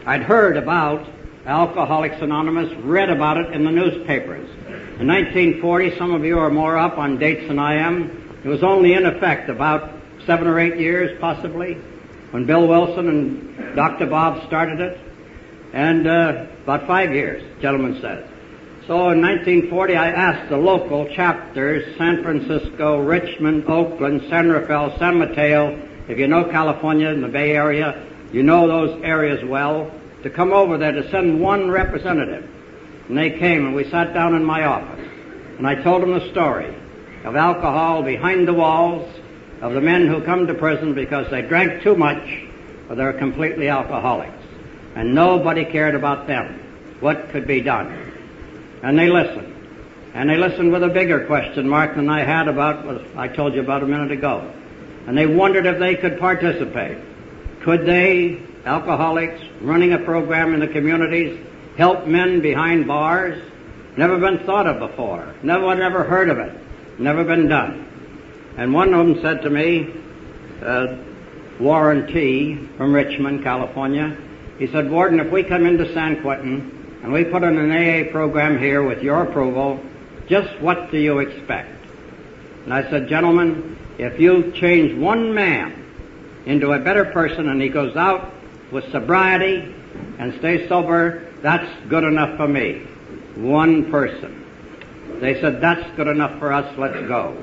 I'd 0.06 0.24
heard 0.24 0.56
about 0.56 1.06
Alcoholics 1.45 2.22
Anonymous, 2.22 2.74
read 2.77 3.10
about 3.10 3.36
it 3.36 3.51
in 3.51 3.66
the 3.66 3.72
newspapers. 3.72 4.50
In 5.01 5.07
1940, 5.07 5.98
some 5.98 6.13
of 6.13 6.24
you 6.24 6.39
are 6.39 6.50
more 6.50 6.77
up 6.77 6.98
on 6.98 7.18
dates 7.18 7.50
than 7.50 7.60
I 7.60 7.74
am. 7.74 8.39
It 8.42 8.48
was 8.48 8.63
only 8.63 8.94
in 8.94 9.06
effect 9.06 9.50
about 9.50 9.92
seven 10.25 10.48
or 10.48 10.60
eight 10.60 10.80
years, 10.80 11.19
possibly, 11.19 11.77
when 12.36 12.46
Bill 12.46 12.68
Wilson 12.68 13.08
and 13.08 13.75
Dr. 13.77 14.08
Bob 14.08 14.46
started 14.46 14.82
it. 14.82 15.00
And 15.72 16.06
uh, 16.06 16.48
about 16.63 16.86
five 16.86 17.13
years, 17.13 17.42
gentleman 17.62 17.94
says. 18.01 18.30
So 18.88 19.12
in 19.12 19.22
1940, 19.22 19.96
I 19.96 20.10
asked 20.10 20.50
the 20.50 20.58
local 20.58 21.08
chapters, 21.15 21.98
San 21.98 22.22
Francisco, 22.24 23.00
Richmond, 23.00 23.70
Oakland, 23.70 24.25
San 24.30 24.50
Rafael, 24.50 25.00
San 25.00 25.18
Mateo, 25.18 25.82
if 26.10 26.18
you 26.18 26.27
know 26.27 26.44
California 26.44 27.08
and 27.08 27.24
the 27.24 27.30
Bay 27.30 27.56
Area, 27.56 28.06
you 28.34 28.44
know 28.44 28.68
those 28.68 29.01
areas 29.01 29.42
well, 29.46 29.89
to 30.24 30.30
come 30.30 30.51
over 30.51 30.77
there 30.77 30.92
to 30.92 31.10
send 31.12 31.39
one 31.39 31.72
representative. 31.72 32.44
And 33.08 33.18
they 33.18 33.30
came 33.30 33.65
and 33.65 33.74
we 33.74 33.89
sat 33.89 34.13
down 34.13 34.36
in 34.36 34.44
my 34.44 34.65
office. 34.65 35.08
And 35.58 35.65
I 35.65 35.75
told 35.75 36.01
them 36.01 36.12
the 36.12 36.30
story 36.32 36.75
of 37.24 37.38
alcohol 37.38 38.04
behind 38.04 38.46
the 38.46 38.54
walls, 38.54 39.10
of 39.65 39.74
the 39.74 39.81
men 39.81 40.05
who 40.05 40.22
come 40.22 40.45
to 40.45 40.53
prison 40.53 40.93
because 40.93 41.27
they 41.31 41.41
drank 41.41 41.81
too 41.81 41.95
much 41.95 42.22
or 42.88 42.95
they're 42.95 43.13
completely 43.13 43.67
alcoholics. 43.67 44.38
And 44.93 45.15
nobody 45.15 45.65
cared 45.65 45.95
about 45.95 46.27
them. 46.27 46.60
What 47.00 47.29
could 47.29 47.48
be 47.48 47.62
done? 47.62 47.88
And 48.84 48.98
they 48.98 49.10
listened. 49.10 49.53
And 50.13 50.29
they 50.29 50.38
listened 50.38 50.72
with 50.72 50.84
a 50.84 50.89
bigger 50.89 51.25
question 51.25 51.67
mark 51.67 51.95
than 51.95 52.07
I 52.10 52.24
had 52.24 52.48
about 52.48 52.86
what 52.86 53.17
I 53.17 53.27
told 53.27 53.55
you 53.55 53.62
about 53.62 53.81
a 53.81 53.88
minute 53.88 54.12
ago. 54.12 54.53
And 55.07 55.17
they 55.17 55.25
wondered 55.25 55.65
if 55.65 55.79
they 55.79 55.95
could 55.95 56.19
participate. 56.19 57.00
Could 57.62 57.88
they, 57.88 58.43
alcoholics, 58.65 59.41
running 59.62 59.93
a 59.93 60.00
program 60.00 60.53
in 60.53 60.60
the 60.60 60.67
communities, 60.67 61.43
help 61.75 62.05
men 62.05 62.39
behind 62.39 62.86
bars? 62.86 63.41
Never 63.98 64.19
been 64.19 64.45
thought 64.45 64.67
of 64.67 64.77
before. 64.77 65.34
Never 65.41 65.65
one 65.65 65.81
ever 65.81 66.03
heard 66.03 66.29
of 66.29 66.38
it. 66.38 66.55
Never 67.00 67.24
been 67.24 67.48
done. 67.48 67.85
And 68.57 68.74
one 68.74 68.93
of 68.93 69.05
them 69.05 69.21
said 69.21 69.41
to 69.41 69.50
me, 69.50 69.93
uh, 70.62 70.97
Warren 71.59 72.07
T. 72.07 72.55
from 72.77 72.93
Richmond, 72.93 73.43
California, 73.43 74.17
he 74.57 74.67
said, 74.67 74.89
Warden, 74.89 75.19
if 75.19 75.31
we 75.31 75.43
come 75.43 75.65
into 75.65 75.93
San 75.93 76.21
Quentin 76.21 77.00
and 77.03 77.12
we 77.12 77.25
put 77.25 77.43
in 77.43 77.57
an 77.57 77.71
AA 77.71 78.12
program 78.12 78.57
here 78.57 78.83
with 78.83 79.03
your 79.03 79.24
approval, 79.24 79.83
just 80.27 80.59
what 80.62 80.91
do 80.91 80.97
you 80.97 81.19
expect? 81.19 81.69
And 82.63 82.74
I 82.74 82.89
said, 82.89 83.07
gentlemen, 83.07 83.77
if 83.97 84.19
you 84.19 84.51
change 84.53 84.97
one 84.97 85.33
man 85.33 85.83
into 86.45 86.71
a 86.71 86.79
better 86.79 87.05
person 87.05 87.50
and 87.50 87.62
he 87.62 87.69
goes 87.69 87.95
out 87.95 88.33
with 88.71 88.89
sobriety 88.91 89.74
and 90.17 90.33
stays 90.39 90.67
sober, 90.69 91.31
that's 91.41 91.69
good 91.89 92.03
enough 92.03 92.38
for 92.38 92.47
me. 92.47 92.79
One 93.35 93.91
person. 93.91 94.43
They 95.19 95.39
said, 95.41 95.62
that's 95.62 95.95
good 95.95 96.07
enough 96.07 96.39
for 96.39 96.51
us, 96.51 96.77
let's 96.77 97.07
go. 97.07 97.38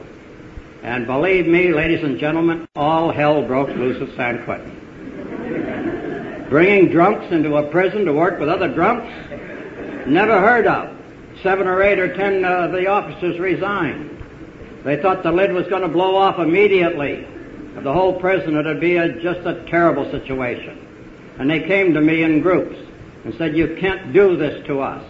And 0.82 1.06
believe 1.06 1.46
me, 1.46 1.72
ladies 1.72 2.02
and 2.02 2.18
gentlemen, 2.18 2.66
all 2.74 3.12
hell 3.12 3.42
broke 3.42 3.68
loose 3.68 4.02
at 4.02 4.16
San 4.16 4.44
Quentin. 4.44 4.80
Bringing 6.48 6.88
drunks 6.88 7.32
into 7.32 7.56
a 7.56 7.70
prison 7.70 8.04
to 8.04 8.12
work 8.12 8.40
with 8.40 8.48
other 8.48 8.66
drunks? 8.66 9.06
Never 10.08 10.40
heard 10.40 10.66
of. 10.66 10.96
Seven 11.40 11.68
or 11.68 11.80
eight 11.82 12.00
or 12.00 12.12
ten 12.14 12.44
uh, 12.44 12.66
of 12.66 12.72
the 12.72 12.88
officers 12.88 13.38
resigned. 13.38 14.10
They 14.84 15.00
thought 15.00 15.22
the 15.22 15.30
lid 15.30 15.52
was 15.52 15.68
going 15.68 15.82
to 15.82 15.88
blow 15.88 16.16
off 16.16 16.40
immediately 16.40 17.28
the 17.76 17.92
whole 17.92 18.18
prison. 18.18 18.56
It 18.56 18.66
would 18.66 18.80
be 18.80 18.96
a, 18.96 19.22
just 19.22 19.46
a 19.46 19.64
terrible 19.70 20.10
situation. 20.10 20.80
And 21.38 21.48
they 21.48 21.60
came 21.60 21.94
to 21.94 22.00
me 22.00 22.24
in 22.24 22.42
groups 22.42 22.76
and 23.24 23.32
said, 23.38 23.56
you 23.56 23.76
can't 23.80 24.12
do 24.12 24.36
this 24.36 24.66
to 24.66 24.80
us. 24.80 25.04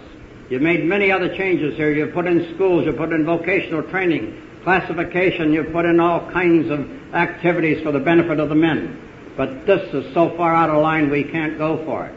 You've 0.51 0.63
made 0.63 0.85
many 0.85 1.11
other 1.11 1.35
changes 1.35 1.77
here. 1.77 1.93
You've 1.93 2.13
put 2.13 2.27
in 2.27 2.55
schools, 2.55 2.85
you've 2.85 2.99
put 2.99 3.13
in 3.13 3.25
vocational 3.25 3.83
training, 3.85 4.51
classification, 4.63 5.53
you've 5.53 5.73
put 5.73 5.85
in 5.85 6.01
all 6.01 6.31
kinds 6.31 6.71
of 6.71 7.15
activities 7.15 7.83
for 7.83 7.93
the 7.93 8.01
benefit 8.01 8.41
of 8.41 8.49
the 8.49 8.55
men. 8.55 8.99
But 9.37 9.67
this 9.67 9.93
is 9.95 10.13
so 10.15 10.37
far 10.37 10.55
out 10.55 10.71
of 10.71 10.83
line 10.83 11.11
we 11.11 11.25
can't 11.25 11.59
go 11.59 11.85
for 11.85 12.07
it. 12.07 12.15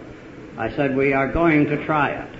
I 0.57 0.73
said, 0.75 0.95
we 0.95 1.13
are 1.13 1.31
going 1.31 1.65
to 1.67 1.85
try 1.85 2.11
it. 2.11 2.35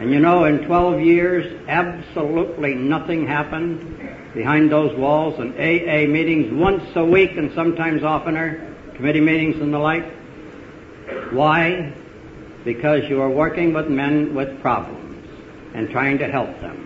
And 0.00 0.10
you 0.10 0.20
know, 0.20 0.44
in 0.44 0.66
12 0.66 1.00
years, 1.00 1.62
absolutely 1.68 2.74
nothing 2.74 3.26
happened 3.26 4.34
behind 4.34 4.70
those 4.70 4.94
walls 4.96 5.38
and 5.38 5.54
AA 5.54 6.06
meetings 6.06 6.52
once 6.52 6.84
a 6.94 7.04
week 7.04 7.36
and 7.36 7.52
sometimes 7.54 8.02
oftener, 8.02 8.74
committee 8.94 9.20
meetings 9.20 9.60
and 9.60 9.72
the 9.72 9.78
like. 9.78 10.04
Why? 11.32 11.92
Because 12.64 13.08
you 13.08 13.22
are 13.22 13.30
working 13.30 13.72
with 13.72 13.88
men 13.88 14.34
with 14.34 14.60
problems 14.60 15.26
and 15.74 15.88
trying 15.90 16.18
to 16.18 16.28
help 16.28 16.60
them. 16.60 16.85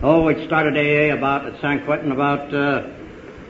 Oh, 0.00 0.28
it 0.28 0.46
started 0.46 0.76
AA 0.76 1.12
about 1.12 1.46
at 1.46 1.60
San 1.60 1.84
Quentin 1.84 2.12
about 2.12 2.54
uh, 2.54 2.86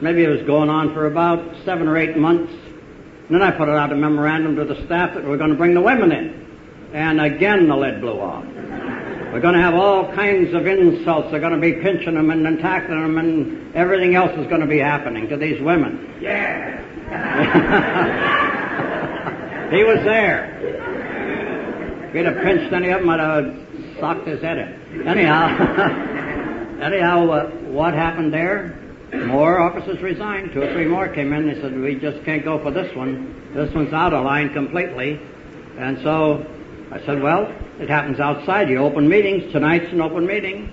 maybe 0.01 0.25
it 0.25 0.29
was 0.29 0.41
going 0.47 0.71
on 0.71 0.95
for 0.95 1.07
about 1.07 1.45
seven 1.67 1.87
or 1.87 1.99
eight 1.99 2.17
months. 2.17 2.51
And 2.51 3.35
then 3.35 3.43
I 3.43 3.51
put 3.51 3.69
out 3.69 3.93
a 3.93 3.97
memorandum 3.97 4.57
to 4.57 4.65
the 4.65 4.83
staff 4.87 5.15
that 5.15 5.25
we're 5.25 5.37
going 5.37 5.51
to 5.51 5.57
bring 5.57 5.75
the 5.75 5.83
women 5.83 6.11
in. 6.11 6.91
And 6.95 7.21
again 7.21 7.69
the 7.69 7.77
lid 7.77 8.01
blew 8.01 8.19
off. 8.19 8.45
We're 8.45 9.43
going 9.43 9.57
to 9.57 9.61
have 9.61 9.75
all 9.75 10.11
kinds 10.15 10.55
of 10.55 10.67
insults. 10.67 11.31
They're 11.31 11.41
going 11.41 11.53
to 11.53 11.61
be 11.61 11.75
pinching 11.75 12.15
them 12.15 12.31
and 12.31 12.47
attacking 12.47 12.99
them, 12.99 13.19
and 13.19 13.77
everything 13.77 14.15
else 14.15 14.33
is 14.39 14.47
going 14.47 14.63
to 14.63 14.67
be 14.67 14.79
happening 14.79 15.29
to 15.29 15.37
these 15.37 15.61
women. 15.61 16.15
Yeah. 16.19 16.81
he 19.71 19.85
was 19.85 20.03
there. 20.05 20.57
If 22.09 22.15
he'd 22.15 22.25
have 22.25 22.43
pinched 22.43 22.73
any 22.73 22.89
of 22.89 23.01
them, 23.01 23.11
I'd 23.11 23.21
have 23.21 23.55
socked 24.01 24.27
his 24.27 24.41
head 24.41 24.57
in. 24.57 25.07
Anyhow, 25.07 26.15
anyhow, 26.81 27.31
uh, 27.31 27.47
what 27.69 27.95
happened 27.95 28.33
there? 28.33 28.79
More 29.27 29.61
officers 29.61 30.01
resigned. 30.03 30.53
Two 30.53 30.63
or 30.63 30.73
three 30.73 30.87
more 30.87 31.09
came 31.09 31.33
in. 31.33 31.47
They 31.47 31.61
said, 31.61 31.79
"We 31.79 31.95
just 31.95 32.25
can't 32.25 32.45
go 32.45 32.59
for 32.59 32.71
this 32.71 32.95
one. 32.95 33.35
This 33.55 33.73
one's 33.75 33.93
out 33.93 34.13
of 34.13 34.25
line 34.25 34.51
completely." 34.51 35.19
And 35.79 35.99
so 36.03 36.45
I 36.93 37.01
said, 37.01 37.23
"Well, 37.23 37.51
it 37.81 37.89
happens 37.89 38.21
outside. 38.21 38.69
You 38.69 38.79
open 38.79 39.09
meetings. 39.09 39.51
Tonight's 39.53 39.93
an 39.93 40.01
open 40.01 40.27
meeting. 40.27 40.71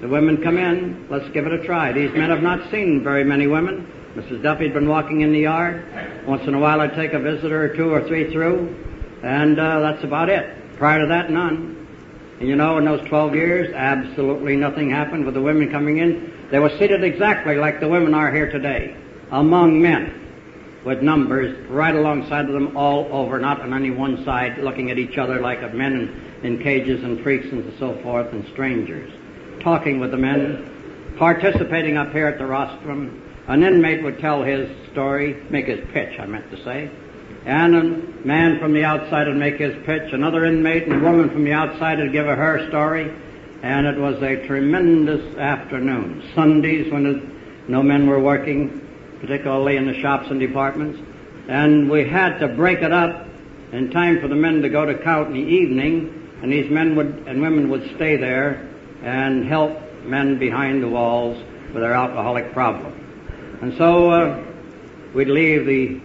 The 0.00 0.08
women 0.08 0.42
come 0.42 0.58
in. 0.58 1.06
Let's 1.08 1.28
give 1.30 1.46
it 1.46 1.52
a 1.52 1.64
try. 1.64 1.92
These 1.92 2.12
men 2.12 2.30
have 2.30 2.42
not 2.42 2.70
seen 2.70 3.02
very 3.02 3.24
many 3.24 3.46
women. 3.46 3.86
Mrs. 4.16 4.42
Duffy'd 4.42 4.72
been 4.72 4.88
walking 4.88 5.20
in 5.20 5.32
the 5.32 5.40
yard. 5.40 5.84
Once 6.26 6.42
in 6.46 6.54
a 6.54 6.58
while 6.58 6.80
I'd 6.80 6.94
take 6.94 7.12
a 7.12 7.18
visitor 7.18 7.64
or 7.64 7.76
two 7.76 7.92
or 7.92 8.06
three 8.08 8.32
through, 8.32 8.74
and 9.22 9.58
uh, 9.58 9.80
that's 9.80 10.04
about 10.04 10.28
it. 10.28 10.76
Prior 10.78 11.00
to 11.02 11.06
that, 11.08 11.30
none. 11.30 11.85
And 12.38 12.48
you 12.48 12.56
know, 12.56 12.76
in 12.76 12.84
those 12.84 13.06
12 13.08 13.34
years, 13.34 13.74
absolutely 13.74 14.56
nothing 14.56 14.90
happened 14.90 15.24
with 15.24 15.34
the 15.34 15.40
women 15.40 15.70
coming 15.70 15.98
in. 15.98 16.48
They 16.50 16.58
were 16.58 16.70
seated 16.78 17.02
exactly 17.02 17.56
like 17.56 17.80
the 17.80 17.88
women 17.88 18.12
are 18.14 18.32
here 18.32 18.50
today, 18.50 18.94
among 19.30 19.80
men, 19.80 20.82
with 20.84 21.02
numbers 21.02 21.56
right 21.68 21.94
alongside 21.94 22.44
of 22.44 22.52
them 22.52 22.76
all 22.76 23.06
over, 23.10 23.40
not 23.40 23.62
on 23.62 23.72
any 23.72 23.90
one 23.90 24.22
side, 24.24 24.58
looking 24.58 24.90
at 24.90 24.98
each 24.98 25.16
other 25.16 25.40
like 25.40 25.60
men 25.74 25.92
in, 26.42 26.54
in 26.54 26.62
cages 26.62 27.02
and 27.02 27.22
freaks 27.22 27.46
and 27.50 27.72
so 27.78 27.98
forth, 28.02 28.30
and 28.32 28.46
strangers. 28.52 29.10
Talking 29.62 29.98
with 29.98 30.10
the 30.10 30.18
men, 30.18 31.14
participating 31.18 31.96
up 31.96 32.12
here 32.12 32.26
at 32.26 32.38
the 32.38 32.46
rostrum. 32.46 33.22
An 33.48 33.62
inmate 33.62 34.02
would 34.02 34.18
tell 34.18 34.42
his 34.42 34.68
story, 34.92 35.42
make 35.50 35.66
his 35.66 35.80
pitch, 35.92 36.18
I 36.20 36.26
meant 36.26 36.50
to 36.50 36.62
say. 36.62 36.90
And 37.46 37.76
a 37.76 38.26
man 38.26 38.58
from 38.58 38.72
the 38.72 38.84
outside 38.84 39.28
would 39.28 39.36
make 39.36 39.58
his 39.58 39.72
pitch. 39.86 40.12
Another 40.12 40.44
inmate 40.44 40.88
and 40.88 40.94
a 40.94 40.98
woman 40.98 41.30
from 41.30 41.44
the 41.44 41.52
outside 41.52 42.00
would 42.00 42.10
give 42.10 42.26
her 42.26 42.68
story. 42.68 43.14
And 43.62 43.86
it 43.86 43.96
was 43.96 44.20
a 44.20 44.44
tremendous 44.48 45.36
afternoon. 45.38 46.28
Sundays 46.34 46.92
when 46.92 47.64
no 47.68 47.84
men 47.84 48.08
were 48.08 48.18
working, 48.18 48.84
particularly 49.20 49.76
in 49.76 49.86
the 49.86 49.94
shops 50.00 50.28
and 50.28 50.40
departments. 50.40 51.00
And 51.48 51.88
we 51.88 52.04
had 52.08 52.40
to 52.40 52.48
break 52.48 52.80
it 52.80 52.92
up 52.92 53.28
in 53.70 53.92
time 53.92 54.20
for 54.20 54.26
the 54.26 54.34
men 54.34 54.62
to 54.62 54.68
go 54.68 54.84
to 54.84 54.98
count 54.98 55.28
in 55.28 55.34
the 55.34 55.48
evening. 55.48 56.28
And 56.42 56.52
these 56.52 56.68
men 56.68 56.96
would 56.96 57.28
and 57.28 57.40
women 57.40 57.70
would 57.70 57.94
stay 57.94 58.16
there 58.16 58.68
and 59.04 59.46
help 59.46 59.80
men 60.02 60.40
behind 60.40 60.82
the 60.82 60.88
walls 60.88 61.40
with 61.72 61.82
their 61.82 61.94
alcoholic 61.94 62.52
problem. 62.52 62.92
And 63.62 63.72
so 63.78 64.10
uh, 64.10 64.44
we'd 65.14 65.28
leave 65.28 65.64
the 65.64 66.00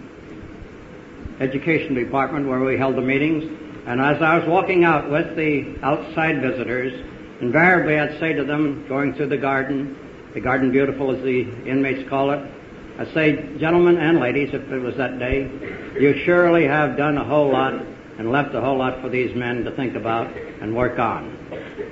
education 1.42 1.94
department 1.94 2.46
where 2.46 2.60
we 2.60 2.78
held 2.78 2.96
the 2.96 3.02
meetings, 3.02 3.44
and 3.86 4.00
as 4.00 4.22
I 4.22 4.38
was 4.38 4.48
walking 4.48 4.84
out 4.84 5.10
with 5.10 5.34
the 5.36 5.76
outside 5.82 6.40
visitors, 6.40 6.92
invariably 7.40 7.98
I'd 7.98 8.20
say 8.20 8.32
to 8.32 8.44
them, 8.44 8.86
going 8.88 9.14
through 9.14 9.28
the 9.28 9.36
garden, 9.36 9.98
the 10.34 10.40
garden 10.40 10.70
beautiful 10.70 11.10
as 11.10 11.22
the 11.22 11.40
inmates 11.66 12.08
call 12.08 12.30
it, 12.30 12.40
I'd 12.98 13.12
say, 13.12 13.58
gentlemen 13.58 13.96
and 13.96 14.20
ladies, 14.20 14.50
if 14.52 14.70
it 14.70 14.78
was 14.78 14.96
that 14.98 15.18
day, 15.18 15.50
you 15.98 16.22
surely 16.24 16.64
have 16.64 16.96
done 16.96 17.18
a 17.18 17.24
whole 17.24 17.50
lot 17.50 17.74
and 17.74 18.30
left 18.30 18.54
a 18.54 18.60
whole 18.60 18.78
lot 18.78 19.00
for 19.00 19.08
these 19.08 19.34
men 19.34 19.64
to 19.64 19.72
think 19.72 19.96
about 19.96 20.32
and 20.36 20.76
work 20.76 20.98
on. 20.98 21.36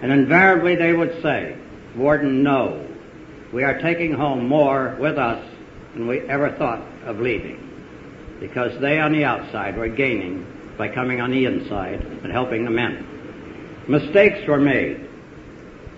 And 0.02 0.12
invariably 0.12 0.76
they 0.76 0.92
would 0.92 1.20
say, 1.22 1.56
Warden, 1.96 2.42
no. 2.42 2.86
We 3.52 3.64
are 3.64 3.80
taking 3.80 4.12
home 4.12 4.46
more 4.46 4.96
with 5.00 5.18
us 5.18 5.44
than 5.94 6.06
we 6.06 6.20
ever 6.20 6.52
thought 6.52 6.82
of 7.04 7.18
leaving. 7.18 7.66
Because 8.40 8.80
they 8.80 8.98
on 8.98 9.12
the 9.12 9.24
outside 9.24 9.76
were 9.76 9.88
gaining 9.88 10.46
by 10.76 10.88
coming 10.88 11.20
on 11.20 11.30
the 11.30 11.44
inside 11.44 12.00
and 12.00 12.32
helping 12.32 12.64
the 12.64 12.70
men. 12.70 13.06
Mistakes 13.86 14.46
were 14.48 14.58
made. 14.58 15.08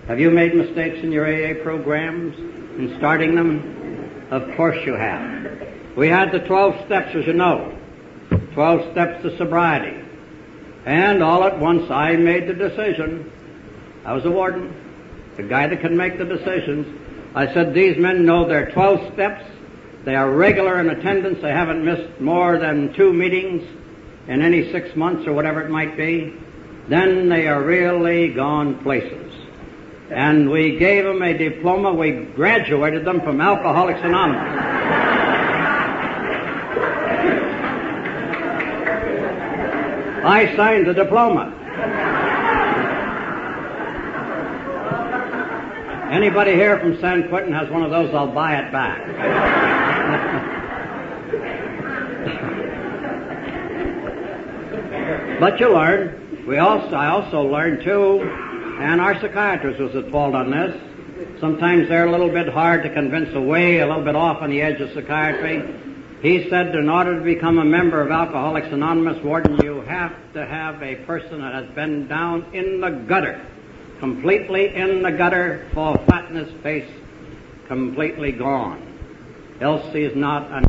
Have 0.07 0.19
you 0.19 0.29
made 0.29 0.53
mistakes 0.53 0.99
in 1.01 1.11
your 1.11 1.25
AA 1.25 1.63
programs 1.63 2.37
in 2.77 2.93
starting 2.97 3.35
them? 3.35 4.27
Of 4.29 4.55
course 4.57 4.85
you 4.85 4.93
have. 4.93 5.67
We 5.95 6.09
had 6.09 6.31
the 6.31 6.39
12 6.39 6.85
steps, 6.85 7.15
as 7.15 7.25
you 7.25 7.33
know. 7.33 7.77
12 8.53 8.91
steps 8.91 9.23
to 9.23 9.37
sobriety. 9.37 10.03
And 10.85 11.23
all 11.23 11.43
at 11.45 11.59
once 11.59 11.89
I 11.89 12.17
made 12.17 12.47
the 12.47 12.53
decision. 12.53 13.31
I 14.03 14.13
was 14.13 14.25
a 14.25 14.31
warden, 14.31 14.73
the 15.37 15.43
guy 15.43 15.67
that 15.67 15.79
can 15.79 15.95
make 15.95 16.17
the 16.17 16.25
decisions. 16.25 16.99
I 17.35 17.53
said, 17.53 17.73
these 17.73 17.97
men 17.97 18.25
know 18.25 18.47
their 18.47 18.69
12 18.71 19.13
steps. 19.13 19.45
They 20.05 20.15
are 20.15 20.29
regular 20.29 20.79
in 20.79 20.89
attendance. 20.89 21.41
They 21.41 21.51
haven't 21.51 21.83
missed 21.85 22.19
more 22.19 22.57
than 22.57 22.93
two 22.93 23.13
meetings 23.13 23.63
in 24.27 24.41
any 24.41 24.71
six 24.71 24.95
months 24.95 25.25
or 25.27 25.33
whatever 25.33 25.61
it 25.61 25.69
might 25.69 25.95
be. 25.95 26.33
Then 26.89 27.29
they 27.29 27.47
are 27.47 27.61
really 27.63 28.33
gone 28.33 28.83
places. 28.83 29.33
And 30.09 30.49
we 30.49 30.77
gave 30.77 31.05
them 31.05 31.21
a 31.21 31.37
diploma. 31.37 31.93
We 31.93 32.11
graduated 32.11 33.05
them 33.05 33.21
from 33.21 33.39
Alcoholics 33.39 34.01
Anonymous. 34.03 34.41
I 40.25 40.53
signed 40.55 40.87
the 40.87 40.93
diploma. 40.93 41.52
Anybody 46.13 46.51
here 46.51 46.79
from 46.79 46.99
San 46.99 47.27
Quentin 47.27 47.53
has 47.53 47.71
one 47.71 47.81
of 47.81 47.89
those, 47.89 48.13
I'll 48.13 48.31
buy 48.31 48.55
it 48.57 48.71
back. 48.71 48.99
but 55.39 55.59
you 55.59 55.73
learn. 55.73 56.45
We 56.47 56.59
also, 56.59 56.95
I 56.95 57.07
also 57.07 57.41
learned 57.41 57.83
too, 57.83 58.21
and 58.21 59.01
our 59.01 59.19
psychiatrist 59.19 59.79
was 59.79 59.95
at 59.95 60.11
fault 60.11 60.35
on 60.35 60.51
this. 60.51 60.79
Sometimes 61.39 61.89
they're 61.89 62.05
a 62.05 62.11
little 62.11 62.29
bit 62.29 62.47
hard 62.47 62.83
to 62.83 62.93
convince 62.93 63.33
away, 63.33 63.79
a 63.79 63.87
little 63.87 64.03
bit 64.03 64.15
off 64.15 64.43
on 64.43 64.51
the 64.51 64.61
edge 64.61 64.79
of 64.81 64.93
psychiatry. 64.93 65.63
He 66.21 66.47
said 66.47 66.75
in 66.75 66.89
order 66.89 67.17
to 67.17 67.25
become 67.25 67.57
a 67.57 67.65
member 67.65 67.99
of 68.01 68.11
Alcoholics 68.11 68.67
Anonymous, 68.67 69.17
Warden, 69.23 69.57
you 69.63 69.81
have 69.81 70.13
to 70.33 70.45
have 70.45 70.83
a 70.83 70.93
person 71.07 71.41
that 71.41 71.55
has 71.55 71.73
been 71.73 72.07
down 72.07 72.53
in 72.53 72.81
the 72.81 72.91
gutter, 72.91 73.43
completely 73.99 74.75
in 74.75 75.01
the 75.01 75.11
gutter, 75.11 75.69
full 75.73 75.97
fatness 76.07 76.51
face, 76.61 76.89
completely 77.67 78.31
gone. 78.31 78.89
Else 79.61 79.85
not 80.15 80.51
an... 80.51 80.65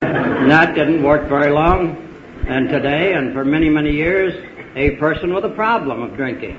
That 0.00 0.74
didn't 0.74 1.02
work 1.02 1.28
very 1.28 1.50
long. 1.50 2.04
And 2.48 2.68
today, 2.68 3.12
and 3.12 3.32
for 3.34 3.44
many, 3.44 3.68
many 3.68 3.92
years, 3.92 4.32
a 4.74 4.96
person 4.96 5.34
with 5.34 5.44
a 5.44 5.50
problem 5.50 6.02
of 6.02 6.16
drinking 6.16 6.56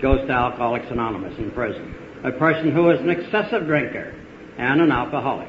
goes 0.00 0.26
to 0.26 0.32
Alcoholics 0.32 0.90
Anonymous 0.90 1.36
in 1.38 1.50
prison. 1.50 1.94
a 2.22 2.32
person 2.32 2.70
who 2.70 2.90
is 2.90 3.00
an 3.00 3.10
excessive 3.10 3.66
drinker 3.66 4.14
and 4.58 4.80
an 4.80 4.92
alcoholic. 4.92 5.48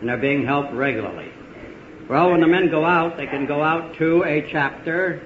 And 0.00 0.08
they're 0.08 0.16
being 0.16 0.44
helped 0.44 0.72
regularly. 0.72 1.30
Well, 2.08 2.30
when 2.30 2.40
the 2.40 2.46
men 2.46 2.70
go 2.70 2.84
out, 2.84 3.16
they 3.16 3.26
can 3.26 3.46
go 3.46 3.62
out 3.62 3.96
to 3.98 4.24
a 4.24 4.48
chapter 4.50 5.24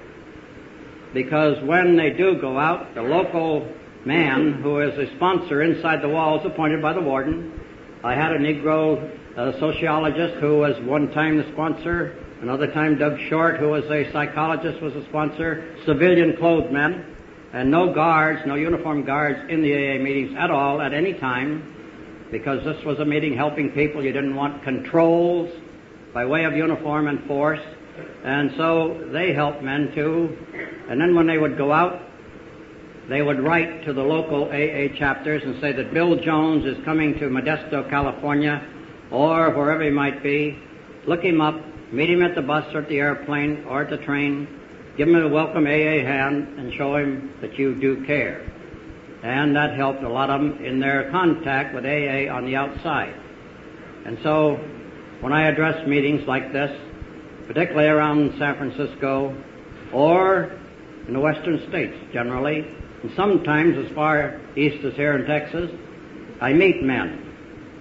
because 1.17 1.57
when 1.63 1.95
they 1.95 2.11
do 2.11 2.39
go 2.39 2.59
out, 2.59 2.93
the 2.93 3.01
local 3.01 3.67
man 4.05 4.53
who 4.61 4.81
is 4.81 4.95
a 4.99 5.15
sponsor 5.15 5.63
inside 5.63 6.03
the 6.03 6.07
walls 6.07 6.45
appointed 6.45 6.79
by 6.79 6.93
the 6.93 7.01
warden. 7.01 7.59
I 8.03 8.13
had 8.13 8.33
a 8.33 8.37
Negro 8.37 9.01
uh, 9.35 9.59
sociologist 9.59 10.35
who 10.35 10.59
was 10.59 10.79
one 10.81 11.09
time 11.13 11.37
the 11.37 11.51
sponsor, 11.53 12.23
another 12.43 12.71
time 12.71 12.99
Doug 12.99 13.17
Short, 13.29 13.57
who 13.57 13.69
was 13.69 13.83
a 13.85 14.11
psychologist, 14.11 14.79
was 14.79 14.93
a 14.93 15.03
sponsor, 15.05 15.75
civilian 15.87 16.37
clothed 16.37 16.71
men, 16.71 17.03
and 17.51 17.71
no 17.71 17.91
guards, 17.91 18.41
no 18.45 18.53
uniformed 18.53 19.07
guards 19.07 19.39
in 19.49 19.63
the 19.63 19.73
AA 19.73 19.97
meetings 19.97 20.37
at 20.37 20.51
all 20.51 20.79
at 20.79 20.93
any 20.93 21.13
time, 21.13 22.27
because 22.29 22.63
this 22.63 22.85
was 22.85 22.99
a 22.99 23.05
meeting 23.05 23.35
helping 23.35 23.71
people. 23.71 24.03
You 24.03 24.13
didn't 24.13 24.35
want 24.35 24.61
controls 24.61 25.49
by 26.13 26.27
way 26.27 26.43
of 26.43 26.53
uniform 26.53 27.07
and 27.07 27.25
force. 27.25 27.63
And 28.23 28.51
so 28.57 29.09
they 29.11 29.33
helped 29.33 29.61
men 29.61 29.91
too. 29.93 30.37
And 30.89 30.99
then 30.99 31.15
when 31.15 31.27
they 31.27 31.37
would 31.37 31.57
go 31.57 31.71
out, 31.71 32.01
they 33.09 33.21
would 33.21 33.39
write 33.39 33.85
to 33.85 33.93
the 33.93 34.03
local 34.03 34.45
AA 34.45 34.93
chapters 34.97 35.41
and 35.43 35.61
say 35.61 35.71
that 35.71 35.93
Bill 35.93 36.17
Jones 36.17 36.65
is 36.65 36.83
coming 36.83 37.13
to 37.19 37.29
Modesto, 37.29 37.89
California, 37.89 38.61
or 39.11 39.51
wherever 39.51 39.83
he 39.83 39.89
might 39.89 40.21
be. 40.21 40.57
Look 41.07 41.23
him 41.23 41.39
up, 41.39 41.55
meet 41.91 42.09
him 42.09 42.21
at 42.21 42.35
the 42.35 42.41
bus 42.41 42.65
or 42.73 42.81
at 42.81 42.89
the 42.89 42.99
airplane 42.99 43.63
or 43.69 43.83
at 43.83 43.89
the 43.89 43.97
train, 43.97 44.47
give 44.97 45.07
him 45.07 45.15
a 45.15 45.29
welcome 45.29 45.65
AA 45.65 46.03
hand, 46.03 46.59
and 46.59 46.73
show 46.73 46.97
him 46.97 47.33
that 47.39 47.57
you 47.57 47.79
do 47.79 48.05
care. 48.05 48.41
And 49.23 49.55
that 49.55 49.75
helped 49.77 50.03
a 50.03 50.09
lot 50.09 50.29
of 50.29 50.41
them 50.41 50.63
in 50.63 50.79
their 50.81 51.09
contact 51.09 51.73
with 51.73 51.85
AA 51.85 52.29
on 52.33 52.45
the 52.45 52.57
outside. 52.57 53.15
And 54.05 54.17
so, 54.21 54.55
when 55.21 55.31
I 55.31 55.47
address 55.47 55.87
meetings 55.87 56.27
like 56.27 56.51
this, 56.51 56.77
particularly 57.47 57.87
around 57.87 58.37
San 58.37 58.57
Francisco 58.57 59.35
or 59.93 60.51
in 61.07 61.13
the 61.13 61.19
western 61.19 61.65
states 61.69 61.95
generally, 62.11 62.67
and 63.03 63.11
sometimes 63.15 63.77
as 63.77 63.93
far 63.95 64.39
east 64.55 64.83
as 64.83 64.93
here 64.95 65.17
in 65.17 65.25
Texas, 65.25 65.71
I 66.41 66.53
meet 66.53 66.83
men 66.83 67.23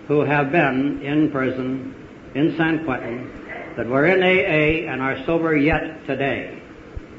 who 0.08 0.20
have 0.20 0.52
been 0.52 1.02
in 1.02 1.30
prison 1.30 1.94
in 2.34 2.56
San 2.56 2.84
Quentin 2.84 3.74
that 3.76 3.86
were 3.86 4.06
in 4.06 4.22
AA 4.22 4.90
and 4.90 5.02
are 5.02 5.24
sober 5.26 5.56
yet 5.56 6.06
today. 6.06 6.62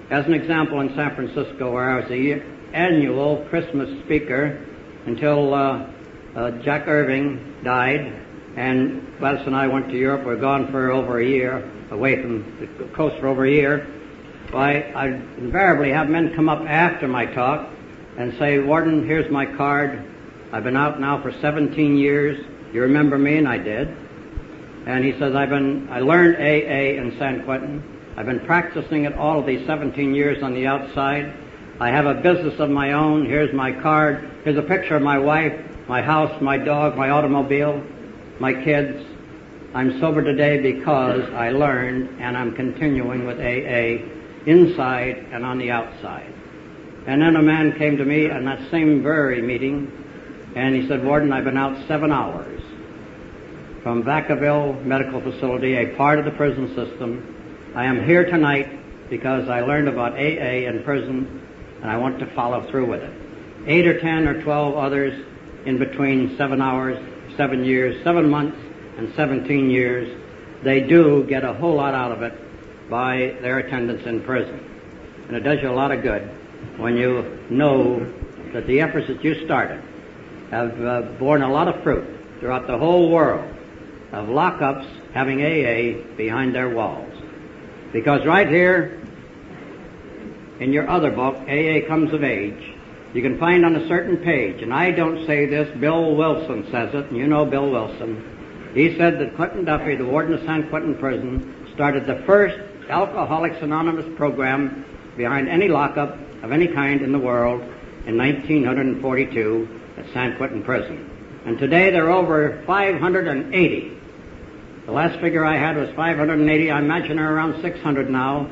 As 0.09 0.25
an 0.25 0.33
example, 0.33 0.79
in 0.79 0.95
San 0.95 1.15
Francisco, 1.15 1.71
where 1.71 1.91
I 1.91 1.99
was 1.99 2.07
the 2.07 2.41
annual 2.73 3.45
Christmas 3.49 3.89
speaker 4.05 4.65
until 5.05 5.53
uh, 5.53 5.87
uh, 6.35 6.51
Jack 6.63 6.87
Irving 6.87 7.61
died, 7.63 8.26
and 8.57 9.15
Gladys 9.19 9.45
and 9.45 9.55
I 9.55 9.67
went 9.67 9.87
to 9.89 9.95
Europe. 9.95 10.21
We 10.21 10.33
were 10.33 10.35
gone 10.35 10.71
for 10.71 10.89
over 10.91 11.19
a 11.19 11.25
year, 11.25 11.63
away 11.91 12.19
from 12.19 12.57
the 12.79 12.85
coast 12.85 13.15
for 13.19 13.27
over 13.27 13.45
a 13.45 13.51
year. 13.51 13.85
Why, 14.49 14.79
I 14.95 15.07
invariably 15.37 15.91
have 15.91 16.09
men 16.09 16.33
come 16.33 16.49
up 16.49 16.61
after 16.61 17.07
my 17.07 17.27
talk 17.27 17.69
and 18.17 18.35
say, 18.39 18.57
Warden, 18.57 19.05
here's 19.05 19.31
my 19.31 19.45
card. 19.45 20.03
I've 20.51 20.63
been 20.63 20.75
out 20.75 20.99
now 20.99 21.21
for 21.21 21.31
17 21.33 21.97
years. 21.97 22.43
You 22.73 22.81
remember 22.81 23.19
me? 23.19 23.37
And 23.37 23.47
I 23.47 23.59
did. 23.59 23.89
And 24.87 25.05
he 25.05 25.11
says, 25.19 25.35
I've 25.35 25.49
been, 25.49 25.87
I 25.91 25.99
learned 25.99 26.37
AA 26.37 26.99
in 26.99 27.15
San 27.19 27.43
Quentin. 27.43 27.83
I've 28.17 28.25
been 28.25 28.39
practicing 28.39 29.05
it 29.05 29.13
all 29.13 29.39
of 29.39 29.45
these 29.45 29.67
17 29.67 30.15
years 30.15 30.41
on 30.41 30.55
the 30.55 30.65
outside. 30.65 31.31
I 31.79 31.91
have 31.91 32.07
a 32.07 32.15
business 32.15 32.59
of 32.59 32.71
my 32.71 32.93
own. 32.93 33.27
Here's 33.27 33.53
my 33.53 33.71
card. 33.71 34.27
Here's 34.43 34.57
a 34.57 34.63
picture 34.63 34.95
of 34.95 35.03
my 35.03 35.19
wife, 35.19 35.53
my 35.87 36.01
house, 36.01 36.41
my 36.41 36.57
dog, 36.57 36.97
my 36.97 37.11
automobile, 37.11 37.83
my 38.39 38.53
kids. 38.53 39.05
I'm 39.73 39.99
sober 39.99 40.23
today 40.23 40.61
because 40.61 41.29
I 41.31 41.49
learned 41.51 42.21
and 42.21 42.37
I'm 42.37 42.55
continuing 42.55 43.25
with 43.25 43.39
AA 43.39 44.03
inside 44.45 45.17
and 45.31 45.45
on 45.45 45.57
the 45.57 45.71
outside. 45.71 46.33
And 47.05 47.21
then 47.21 47.35
a 47.35 47.41
man 47.41 47.77
came 47.77 47.97
to 47.97 48.05
me 48.05 48.29
in 48.29 48.45
that 48.45 48.71
same 48.71 49.01
very 49.01 49.41
meeting 49.41 49.91
and 50.55 50.75
he 50.75 50.87
said, 50.87 51.03
Warden, 51.03 51.31
I've 51.31 51.43
been 51.43 51.57
out 51.57 51.87
seven 51.87 52.11
hours 52.11 52.61
from 53.83 54.03
Vacaville 54.03 54.83
Medical 54.83 55.21
Facility, 55.21 55.75
a 55.75 55.95
part 55.95 56.19
of 56.19 56.25
the 56.25 56.31
prison 56.31 56.67
system. 56.75 57.73
I 57.75 57.85
am 57.85 58.05
here 58.05 58.25
tonight 58.25 59.09
because 59.09 59.47
I 59.49 59.61
learned 59.61 59.87
about 59.87 60.13
AA 60.13 60.67
in 60.67 60.81
prison 60.83 61.47
and 61.81 61.89
I 61.89 61.97
want 61.97 62.19
to 62.19 62.25
follow 62.35 62.69
through 62.69 62.89
with 62.89 63.01
it. 63.01 63.13
Eight 63.67 63.87
or 63.87 63.99
ten 63.99 64.27
or 64.27 64.41
twelve 64.43 64.75
others 64.75 65.13
in 65.65 65.77
between 65.77 66.37
seven 66.37 66.61
hours, 66.61 66.97
seven 67.37 67.63
years, 67.63 68.03
seven 68.03 68.29
months, 68.29 68.57
and 68.97 69.13
17 69.15 69.69
years, 69.69 70.17
they 70.63 70.81
do 70.81 71.23
get 71.25 71.43
a 71.43 71.53
whole 71.53 71.75
lot 71.75 71.93
out 71.93 72.11
of 72.11 72.23
it 72.23 72.89
by 72.89 73.37
their 73.41 73.59
attendance 73.59 74.05
in 74.05 74.21
prison. 74.23 74.59
And 75.27 75.37
it 75.37 75.41
does 75.41 75.61
you 75.61 75.69
a 75.69 75.71
lot 75.71 75.91
of 75.91 76.01
good 76.01 76.23
when 76.77 76.97
you 76.97 77.39
know 77.49 77.99
that 78.53 78.65
the 78.65 78.81
efforts 78.81 79.07
that 79.07 79.23
you 79.23 79.45
started 79.45 79.83
have 80.49 80.81
uh, 80.81 81.01
borne 81.19 81.41
a 81.41 81.51
lot 81.51 81.67
of 81.67 81.83
fruit 81.83 82.05
throughout 82.39 82.67
the 82.67 82.77
whole 82.77 83.11
world 83.11 83.53
of 84.11 84.27
lockups 84.27 84.87
having 85.13 85.41
AA 85.41 86.01
behind 86.15 86.55
their 86.55 86.69
walls. 86.69 87.13
Because 87.91 88.25
right 88.25 88.47
here 88.47 89.01
in 90.59 90.73
your 90.73 90.89
other 90.89 91.11
book, 91.11 91.35
AA 91.47 91.87
Comes 91.87 92.13
of 92.13 92.23
Age, 92.23 92.73
you 93.13 93.21
can 93.21 93.39
find 93.39 93.65
on 93.65 93.75
a 93.75 93.87
certain 93.87 94.17
page, 94.17 94.61
and 94.61 94.73
I 94.73 94.91
don't 94.91 95.25
say 95.25 95.45
this, 95.45 95.75
Bill 95.79 96.15
Wilson 96.15 96.67
says 96.71 96.93
it, 96.93 97.05
and 97.05 97.17
you 97.17 97.27
know 97.27 97.45
Bill 97.45 97.69
Wilson. 97.69 98.71
He 98.73 98.97
said 98.97 99.19
that 99.19 99.35
Clinton 99.35 99.65
Duffy, 99.65 99.95
the 99.95 100.05
warden 100.05 100.33
of 100.33 100.41
San 100.45 100.69
Quentin 100.69 100.95
Prison, 100.97 101.67
started 101.73 102.05
the 102.05 102.23
first 102.25 102.57
Alcoholics 102.89 103.57
Anonymous 103.61 104.05
program 104.17 104.85
behind 105.15 105.49
any 105.49 105.67
lockup 105.67 106.17
of 106.43 106.51
any 106.51 106.67
kind 106.67 107.01
in 107.01 107.11
the 107.11 107.19
world 107.19 107.61
in 108.05 108.17
1942 108.17 109.81
at 109.97 110.05
San 110.13 110.37
Quentin 110.37 110.63
Prison. 110.63 111.41
And 111.45 111.57
today 111.57 111.91
there 111.91 112.07
are 112.07 112.11
over 112.11 112.61
580. 112.67 113.97
The 114.85 114.91
last 114.91 115.19
figure 115.19 115.43
I 115.43 115.57
had 115.57 115.75
was 115.75 115.89
580. 115.95 116.71
I 116.71 116.79
imagine 116.79 117.17
there 117.17 117.29
are 117.29 117.35
around 117.35 117.61
600 117.61 118.09
now 118.09 118.49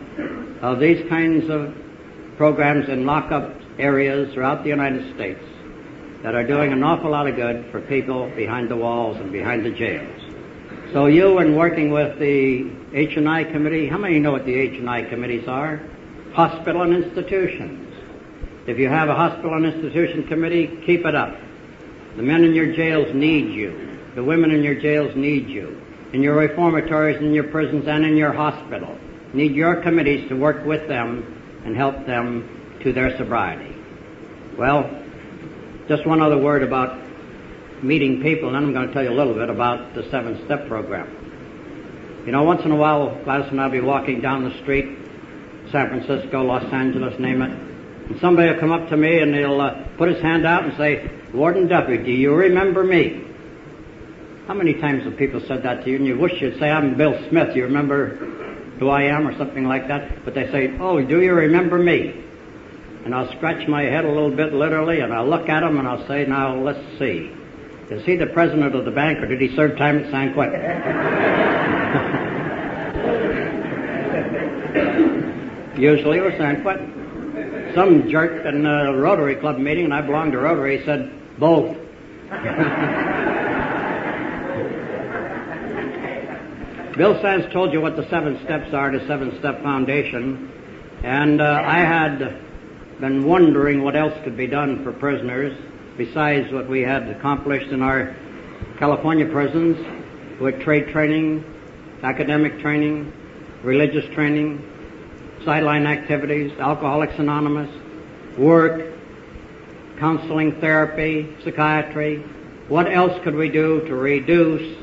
of 0.61 0.79
these 0.79 1.07
kinds 1.07 1.49
of 1.49 1.73
programs 2.37 2.89
in 2.89 3.05
lockup 3.05 3.53
areas 3.77 4.33
throughout 4.33 4.63
the 4.63 4.69
United 4.69 5.13
States 5.15 5.43
that 6.23 6.33
are 6.33 6.45
doing 6.45 6.73
an 6.73 6.83
awful 6.83 7.11
lot 7.11 7.27
of 7.27 7.35
good 7.35 7.69
for 7.71 7.81
people 7.81 8.29
behind 8.35 8.69
the 8.69 8.75
walls 8.75 9.17
and 9.17 9.31
behind 9.31 9.65
the 9.65 9.71
jails. 9.71 10.21
So 10.93 11.07
you, 11.07 11.39
in 11.39 11.55
working 11.55 11.91
with 11.91 12.17
the 12.19 12.71
H&I 12.93 13.43
committee, 13.45 13.87
how 13.87 13.97
many 13.97 14.19
know 14.19 14.31
what 14.31 14.45
the 14.45 14.55
H&I 14.55 15.03
committees 15.03 15.47
are? 15.47 15.81
Hospital 16.33 16.83
and 16.83 16.93
institutions. 16.93 17.93
If 18.65 18.79
you 18.79 18.87
have 18.89 19.09
a 19.09 19.15
hospital 19.15 19.53
and 19.53 19.65
institution 19.65 20.27
committee, 20.27 20.81
keep 20.85 21.05
it 21.05 21.13
up. 21.13 21.35
The 22.15 22.23
men 22.23 22.43
in 22.43 22.55
your 22.55 22.73
jails 22.73 23.13
need 23.13 23.53
you. 23.53 23.99
The 24.15 24.23
women 24.23 24.51
in 24.51 24.63
your 24.63 24.75
jails 24.75 25.15
need 25.15 25.49
you. 25.49 25.81
In 26.13 26.23
your 26.23 26.35
reformatories, 26.35 27.17
in 27.17 27.33
your 27.33 27.43
prisons, 27.43 27.87
and 27.87 28.05
in 28.05 28.15
your 28.15 28.31
hospital. 28.31 28.97
Need 29.33 29.53
your 29.53 29.81
committees 29.81 30.29
to 30.29 30.35
work 30.35 30.65
with 30.65 30.87
them 30.87 31.61
and 31.65 31.75
help 31.75 32.05
them 32.05 32.64
to 32.85 32.93
their 32.93 33.17
sobriety. 33.17 33.75
Well, 34.57 34.89
just 35.87 36.05
one 36.05 36.21
other 36.21 36.37
word 36.37 36.61
about 36.61 36.97
meeting 37.83 38.21
people, 38.21 38.47
and 38.47 38.55
then 38.55 38.63
I'm 38.63 38.73
going 38.73 38.87
to 38.87 38.93
tell 38.93 39.03
you 39.03 39.09
a 39.09 39.17
little 39.17 39.33
bit 39.33 39.49
about 39.49 39.95
the 39.95 40.07
seven 40.11 40.45
step 40.45 40.67
program. 40.67 42.23
You 42.27 42.31
know, 42.31 42.43
once 42.43 42.63
in 42.63 42.71
a 42.71 42.75
while, 42.75 43.23
Gladys 43.23 43.51
and 43.51 43.59
I'll 43.59 43.71
be 43.71 43.81
walking 43.81 44.21
down 44.21 44.43
the 44.43 44.55
street, 44.61 44.85
San 45.71 45.89
Francisco, 45.89 46.43
Los 46.43 46.71
Angeles, 46.71 47.19
name 47.19 47.41
it, 47.41 47.51
and 47.51 48.19
somebody 48.21 48.51
will 48.51 48.59
come 48.59 48.71
up 48.71 48.87
to 48.89 48.97
me 48.97 49.19
and 49.19 49.33
he'll 49.33 49.59
uh, 49.59 49.83
put 49.97 50.09
his 50.09 50.21
hand 50.21 50.45
out 50.45 50.63
and 50.63 50.77
say, 50.77 51.09
Warden 51.33 51.67
Duffy, 51.67 51.97
do 51.97 52.11
you 52.11 52.35
remember 52.35 52.83
me? 52.83 53.23
How 54.47 54.53
many 54.53 54.75
times 54.75 55.05
have 55.05 55.17
people 55.17 55.41
said 55.47 55.63
that 55.63 55.83
to 55.83 55.89
you 55.89 55.97
and 55.97 56.05
you 56.05 56.19
wish 56.19 56.39
you'd 56.39 56.59
say, 56.59 56.69
I'm 56.69 56.95
Bill 56.95 57.17
Smith, 57.29 57.55
you 57.55 57.63
remember 57.63 58.09
who 58.79 58.89
I 58.89 59.03
am 59.03 59.27
or 59.27 59.35
something 59.39 59.65
like 59.65 59.87
that? 59.87 60.23
But 60.23 60.35
they 60.35 60.51
say, 60.51 60.77
oh, 60.79 61.01
do 61.01 61.19
you 61.21 61.33
remember 61.33 61.79
me? 61.79 62.24
And 63.05 63.13
I'll 63.13 63.31
scratch 63.37 63.67
my 63.67 63.83
head 63.83 64.03
a 64.03 64.11
little 64.11 64.35
bit 64.35 64.51
literally 64.51 64.99
and 64.99 65.13
I'll 65.13 65.29
look 65.29 65.47
at 65.47 65.61
him 65.61 65.77
and 65.77 65.87
I'll 65.87 66.07
say, 66.07 66.25
now 66.25 66.57
let's 66.57 66.79
see. 66.97 67.31
Is 67.91 68.03
he 68.03 68.15
the 68.15 68.25
president 68.25 68.75
of 68.75 68.83
the 68.83 68.91
bank 68.91 69.19
or 69.19 69.27
did 69.27 69.39
he 69.39 69.55
serve 69.55 69.77
time 69.77 70.03
at 70.03 70.09
San 70.09 70.33
Quentin? 70.33 70.59
Usually 75.77 76.17
it 76.17 76.23
was 76.23 76.33
San 76.37 76.63
Quentin. 76.63 77.71
Some 77.75 78.09
jerk 78.09 78.43
in 78.45 78.65
a 78.65 78.97
Rotary 78.97 79.35
Club 79.35 79.59
meeting, 79.59 79.85
and 79.85 79.93
I 79.93 80.01
belonged 80.01 80.31
to 80.31 80.39
Rotary, 80.39 80.83
said, 80.85 81.11
both. 81.37 81.77
Bill 86.97 87.21
Sands 87.21 87.45
told 87.51 87.73
you 87.73 87.81
what 87.81 87.97
the 87.97 88.07
seven 88.09 88.39
steps 88.45 88.73
are 88.73 88.89
to 88.89 89.05
Seven 89.05 89.37
Step 89.39 89.61
Foundation, 89.61 90.49
and 91.03 91.41
uh, 91.41 91.61
I 91.65 91.79
had 91.79 92.37
been 92.99 93.25
wondering 93.25 93.83
what 93.83 93.95
else 93.95 94.13
could 94.23 94.37
be 94.37 94.47
done 94.47 94.83
for 94.83 94.91
prisoners, 94.93 95.57
besides 95.97 96.51
what 96.51 96.67
we 96.67 96.81
had 96.81 97.07
accomplished 97.09 97.71
in 97.71 97.81
our 97.81 98.15
California 98.77 99.25
prisons 99.25 99.77
with 100.39 100.61
trade 100.61 100.87
training, 100.89 101.43
academic 102.03 102.59
training, 102.59 103.11
religious 103.63 104.05
training, 104.13 104.61
sideline 105.43 105.85
activities, 105.85 106.51
Alcoholics 106.59 107.17
Anonymous, 107.19 107.69
work, 108.37 108.93
counseling, 109.99 110.59
therapy, 110.59 111.35
psychiatry. 111.43 112.19
What 112.67 112.91
else 112.91 113.21
could 113.23 113.35
we 113.35 113.49
do 113.49 113.81
to 113.87 113.95
reduce 113.95 114.77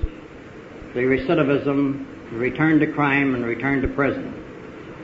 the 0.95 1.01
recidivism, 1.01 2.33
return 2.33 2.79
to 2.81 2.87
crime, 2.93 3.35
and 3.35 3.45
return 3.45 3.83
to 3.83 3.89
prison? 3.89 4.42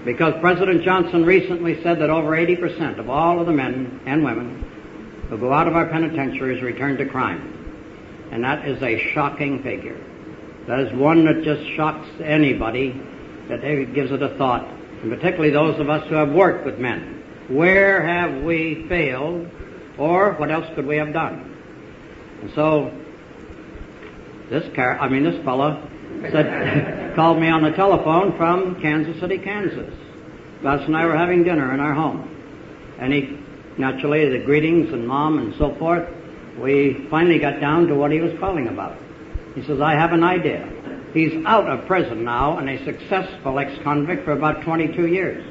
Because 0.04 0.34
President 0.40 0.84
Johnson 0.84 1.24
recently 1.24 1.82
said 1.82 1.98
that 2.00 2.10
over 2.10 2.30
80% 2.30 2.98
of 2.98 3.10
all 3.10 3.40
of 3.40 3.46
the 3.46 3.52
men 3.52 4.00
and 4.06 4.24
women 4.24 4.64
who 5.28 5.36
go 5.38 5.52
out 5.52 5.68
of 5.68 5.76
our 5.76 5.86
penitentiaries 5.86 6.62
return 6.62 6.96
to 6.96 7.06
crime. 7.06 7.54
And 8.30 8.44
that 8.44 8.66
is 8.66 8.82
a 8.82 8.98
shocking 9.12 9.62
figure. 9.62 9.98
That 10.66 10.80
is 10.80 10.92
one 10.92 11.24
that 11.24 11.42
just 11.42 11.68
shocks 11.74 12.08
anybody 12.22 13.00
that 13.48 13.62
gives 13.94 14.12
it 14.12 14.22
a 14.22 14.36
thought, 14.36 14.66
and 15.02 15.10
particularly 15.10 15.50
those 15.50 15.80
of 15.80 15.88
us 15.88 16.06
who 16.08 16.14
have 16.14 16.30
worked 16.32 16.66
with 16.66 16.78
men. 16.78 17.22
Where 17.48 18.02
have 18.06 18.42
we 18.42 18.86
failed, 18.88 19.48
or 19.96 20.34
what 20.34 20.50
else 20.50 20.66
could 20.74 20.86
we 20.86 20.96
have 20.98 21.14
done? 21.14 21.56
And 22.42 22.52
so, 22.54 22.92
this 24.50 24.70
car, 24.74 24.98
I 24.98 25.08
mean, 25.08 25.24
this 25.24 25.42
fellow 25.44 25.82
said, 26.30 27.14
called 27.16 27.40
me 27.40 27.48
on 27.48 27.62
the 27.62 27.72
telephone 27.72 28.36
from 28.36 28.80
Kansas 28.80 29.20
City, 29.20 29.38
Kansas. 29.38 29.92
Gus 30.62 30.82
and 30.86 30.96
I 30.96 31.06
were 31.06 31.16
having 31.16 31.44
dinner 31.44 31.72
in 31.72 31.80
our 31.80 31.94
home. 31.94 32.34
And 32.98 33.12
he, 33.12 33.38
naturally, 33.76 34.28
the 34.28 34.44
greetings 34.44 34.92
and 34.92 35.06
mom 35.06 35.38
and 35.38 35.54
so 35.56 35.74
forth, 35.76 36.08
we 36.58 37.06
finally 37.10 37.38
got 37.38 37.60
down 37.60 37.86
to 37.88 37.94
what 37.94 38.10
he 38.10 38.20
was 38.20 38.36
calling 38.40 38.68
about. 38.68 38.96
He 39.54 39.64
says, 39.64 39.80
I 39.80 39.92
have 39.92 40.12
an 40.12 40.24
idea. 40.24 40.68
He's 41.14 41.44
out 41.46 41.68
of 41.68 41.86
prison 41.86 42.24
now 42.24 42.58
and 42.58 42.68
a 42.68 42.84
successful 42.84 43.58
ex-convict 43.58 44.24
for 44.24 44.32
about 44.32 44.62
22 44.62 45.06
years. 45.06 45.44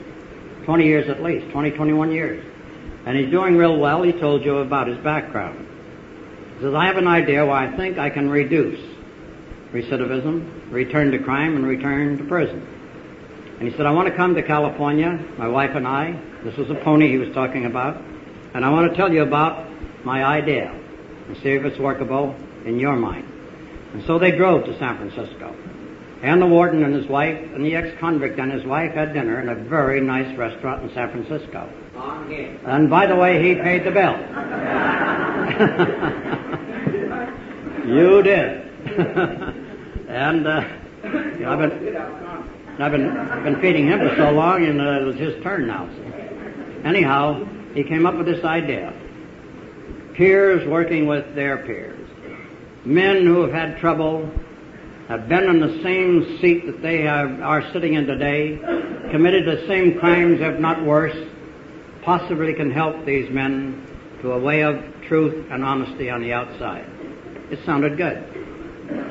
20 0.65 0.86
years 0.86 1.10
at 1.10 1.23
least, 1.23 1.49
20, 1.51 1.71
21 1.71 2.12
years. 2.12 2.43
And 3.06 3.17
he's 3.17 3.32
doing 3.32 3.56
real 3.56 3.77
well. 3.77 4.03
He 4.03 4.12
told 4.12 4.43
you 4.43 4.58
about 4.58 4.88
his 4.88 4.97
background. 4.97 5.65
He 6.56 6.62
says, 6.63 6.73
I 6.73 6.88
have 6.88 6.97
an 6.97 7.08
idea 7.08 7.45
why 7.45 7.67
I 7.67 7.77
think 7.77 7.97
I 7.97 8.10
can 8.10 8.30
reduce 8.30 8.96
recidivism, 9.73 10.71
return 10.71 11.12
to 11.12 11.19
crime, 11.19 11.56
and 11.56 11.65
return 11.65 12.17
to 12.17 12.23
prison. 12.23 12.65
And 13.60 13.67
he 13.67 13.75
said, 13.75 13.86
I 13.86 13.91
want 13.91 14.08
to 14.08 14.15
come 14.15 14.36
to 14.36 14.43
California, 14.43 15.19
my 15.38 15.47
wife 15.47 15.71
and 15.75 15.88
I. 15.88 16.19
This 16.43 16.56
was 16.58 16.69
a 16.69 16.75
pony 16.75 17.10
he 17.10 17.17
was 17.17 17.34
talking 17.34 17.65
about. 17.65 17.99
And 18.53 18.63
I 18.63 18.69
want 18.69 18.91
to 18.91 18.95
tell 18.95 19.12
you 19.12 19.23
about 19.23 19.67
my 20.06 20.23
idea 20.23 20.71
and 21.27 21.36
see 21.38 21.49
if 21.49 21.65
it's 21.65 21.80
workable 21.80 22.36
in 22.65 22.80
your 22.80 22.95
mind. 22.95 23.27
And 23.93 24.03
so 24.06 24.19
they 24.19 24.32
drove 24.32 24.65
to 24.65 24.77
San 24.77 24.97
Francisco. 24.97 25.56
And 26.21 26.41
the 26.41 26.47
warden 26.47 26.84
and 26.84 26.93
his 26.93 27.08
wife 27.08 27.38
and 27.53 27.65
the 27.65 27.75
ex-convict 27.75 28.39
and 28.39 28.51
his 28.51 28.63
wife 28.63 28.93
had 28.93 29.13
dinner 29.13 29.39
in 29.41 29.49
a 29.49 29.56
very 29.56 30.01
nice 30.01 30.36
restaurant 30.38 30.84
in 30.84 30.93
San 30.93 31.12
Francisco. 31.12 31.69
And 32.65 32.89
by 32.89 33.08
the 33.08 33.15
way, 33.15 33.41
he 33.43 33.56
paid 33.56 33.84
the 33.84 33.91
bill. 33.91 34.17
you 37.95 38.23
did. 38.23 39.53
and 40.07 40.47
uh, 40.47 40.63
I've 41.03 41.59
been 41.59 41.97
I've 42.79 42.91
been 42.91 43.09
I've 43.09 43.43
been 43.43 43.61
feeding 43.61 43.87
him 43.87 43.99
for 43.99 44.15
so 44.15 44.31
long, 44.31 44.65
and 44.65 44.81
uh, 44.81 45.01
it 45.01 45.03
was 45.03 45.15
his 45.15 45.41
turn 45.43 45.67
now. 45.67 45.89
Anyhow, 46.85 47.45
he 47.73 47.83
came 47.83 48.05
up 48.05 48.15
with 48.15 48.25
this 48.25 48.43
idea: 48.43 48.93
peers 50.13 50.67
working 50.67 51.07
with 51.07 51.35
their 51.35 51.57
peers, 51.57 52.07
men 52.85 53.25
who 53.25 53.41
have 53.41 53.51
had 53.51 53.77
trouble, 53.79 54.29
have 55.09 55.27
been 55.27 55.43
in 55.43 55.59
the 55.59 55.83
same 55.83 56.39
seat 56.39 56.65
that 56.65 56.81
they 56.81 57.01
have, 57.01 57.41
are 57.41 57.69
sitting 57.73 57.95
in 57.95 58.05
today, 58.05 58.57
committed 59.11 59.45
the 59.45 59.67
same 59.67 59.99
crimes, 59.99 60.39
if 60.39 60.59
not 60.59 60.83
worse, 60.83 61.17
possibly 62.01 62.53
can 62.53 62.71
help 62.71 63.05
these 63.05 63.29
men 63.29 63.85
to 64.21 64.31
a 64.31 64.39
way 64.39 64.63
of 64.63 64.81
truth 65.07 65.45
and 65.51 65.63
honesty 65.63 66.09
on 66.09 66.21
the 66.21 66.31
outside. 66.33 66.85
It 67.51 67.59
sounded 67.65 67.97
good. 67.97 68.46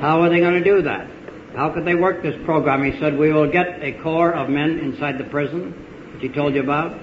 How 0.01 0.21
are 0.21 0.29
they 0.29 0.39
going 0.39 0.61
to 0.61 0.63
do 0.63 0.81
that? 0.83 1.07
How 1.55 1.69
could 1.69 1.85
they 1.85 1.95
work 1.95 2.21
this 2.21 2.35
program? 2.45 2.83
He 2.83 2.99
said, 2.99 3.17
we 3.17 3.33
will 3.33 3.49
get 3.49 3.81
a 3.81 3.93
corps 4.03 4.33
of 4.33 4.49
men 4.49 4.79
inside 4.79 5.17
the 5.17 5.23
prison, 5.25 5.71
which 6.13 6.21
he 6.21 6.29
told 6.29 6.53
you 6.53 6.61
about, 6.61 6.99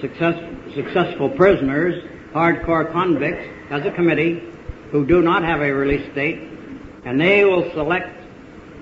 Success, 0.00 0.42
successful 0.74 1.28
prisoners, 1.28 2.02
hardcore 2.32 2.90
convicts, 2.90 3.46
as 3.70 3.84
a 3.84 3.90
committee, 3.90 4.42
who 4.90 5.06
do 5.06 5.20
not 5.20 5.44
have 5.44 5.60
a 5.60 5.70
release 5.70 6.14
date, 6.14 6.38
and 7.04 7.20
they 7.20 7.44
will 7.44 7.70
select 7.72 8.08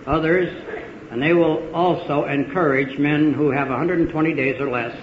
others, 0.06 0.48
and 1.10 1.20
they 1.20 1.32
will 1.32 1.74
also 1.74 2.24
encourage 2.26 2.98
men 2.98 3.34
who 3.34 3.50
have 3.50 3.68
120 3.68 4.34
days 4.34 4.60
or 4.60 4.70
less 4.70 4.96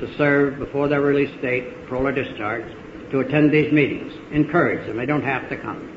to 0.00 0.16
serve 0.16 0.58
before 0.58 0.88
their 0.88 1.00
release 1.00 1.34
date, 1.40 1.86
parole 1.86 2.06
or 2.06 2.12
discharge, 2.12 2.64
to 3.10 3.20
attend 3.20 3.50
these 3.50 3.72
meetings. 3.72 4.12
Encourage 4.32 4.86
them. 4.86 4.98
They 4.98 5.06
don't 5.06 5.24
have 5.24 5.48
to 5.48 5.56
come. 5.56 5.91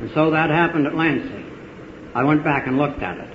And 0.00 0.10
so 0.14 0.30
that 0.30 0.50
happened 0.50 0.86
at 0.86 0.94
Lansing. 0.94 2.12
I 2.14 2.24
went 2.24 2.44
back 2.44 2.66
and 2.66 2.78
looked 2.78 3.02
at 3.02 3.18
it. 3.18 3.30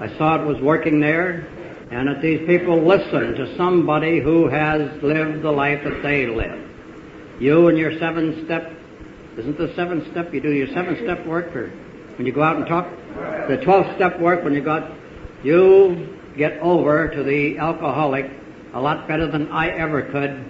I 0.00 0.16
saw 0.16 0.40
it 0.40 0.46
was 0.46 0.60
working 0.62 1.00
there, 1.00 1.48
and 1.90 2.08
that 2.08 2.22
these 2.22 2.46
people 2.46 2.80
listen 2.82 3.34
to 3.34 3.56
somebody 3.56 4.20
who 4.20 4.48
has 4.48 5.02
lived 5.02 5.42
the 5.42 5.50
life 5.50 5.82
that 5.84 6.02
they 6.02 6.26
live. 6.26 6.68
You 7.40 7.68
and 7.68 7.78
your 7.78 7.98
seven 7.98 8.44
step, 8.44 8.72
isn't 9.36 9.58
the 9.58 9.72
seven 9.74 10.08
step, 10.10 10.32
you 10.32 10.40
do 10.40 10.52
your 10.52 10.68
seven 10.68 10.96
step 11.02 11.26
work 11.26 11.54
or 11.54 11.70
when 12.16 12.26
you 12.26 12.32
go 12.32 12.42
out 12.42 12.56
and 12.56 12.66
talk? 12.66 12.88
The 13.48 13.60
12 13.64 13.96
step 13.96 14.20
work 14.20 14.44
when 14.44 14.54
you 14.54 14.60
got, 14.60 14.92
you 15.42 16.16
get 16.36 16.58
over 16.60 17.08
to 17.08 17.22
the 17.22 17.58
alcoholic 17.58 18.30
a 18.74 18.80
lot 18.80 19.08
better 19.08 19.30
than 19.30 19.50
I 19.50 19.70
ever 19.70 20.02
could 20.02 20.44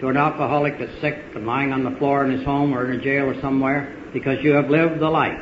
to 0.00 0.08
an 0.08 0.16
alcoholic 0.16 0.78
that's 0.78 1.00
sick 1.00 1.22
and 1.34 1.46
lying 1.46 1.72
on 1.72 1.84
the 1.84 1.96
floor 1.98 2.24
in 2.24 2.30
his 2.30 2.44
home 2.44 2.74
or 2.74 2.90
in 2.90 3.00
a 3.00 3.02
jail 3.02 3.26
or 3.26 3.40
somewhere 3.40 3.96
because 4.12 4.42
you 4.42 4.52
have 4.52 4.70
lived 4.70 5.00
the 5.00 5.08
life. 5.08 5.38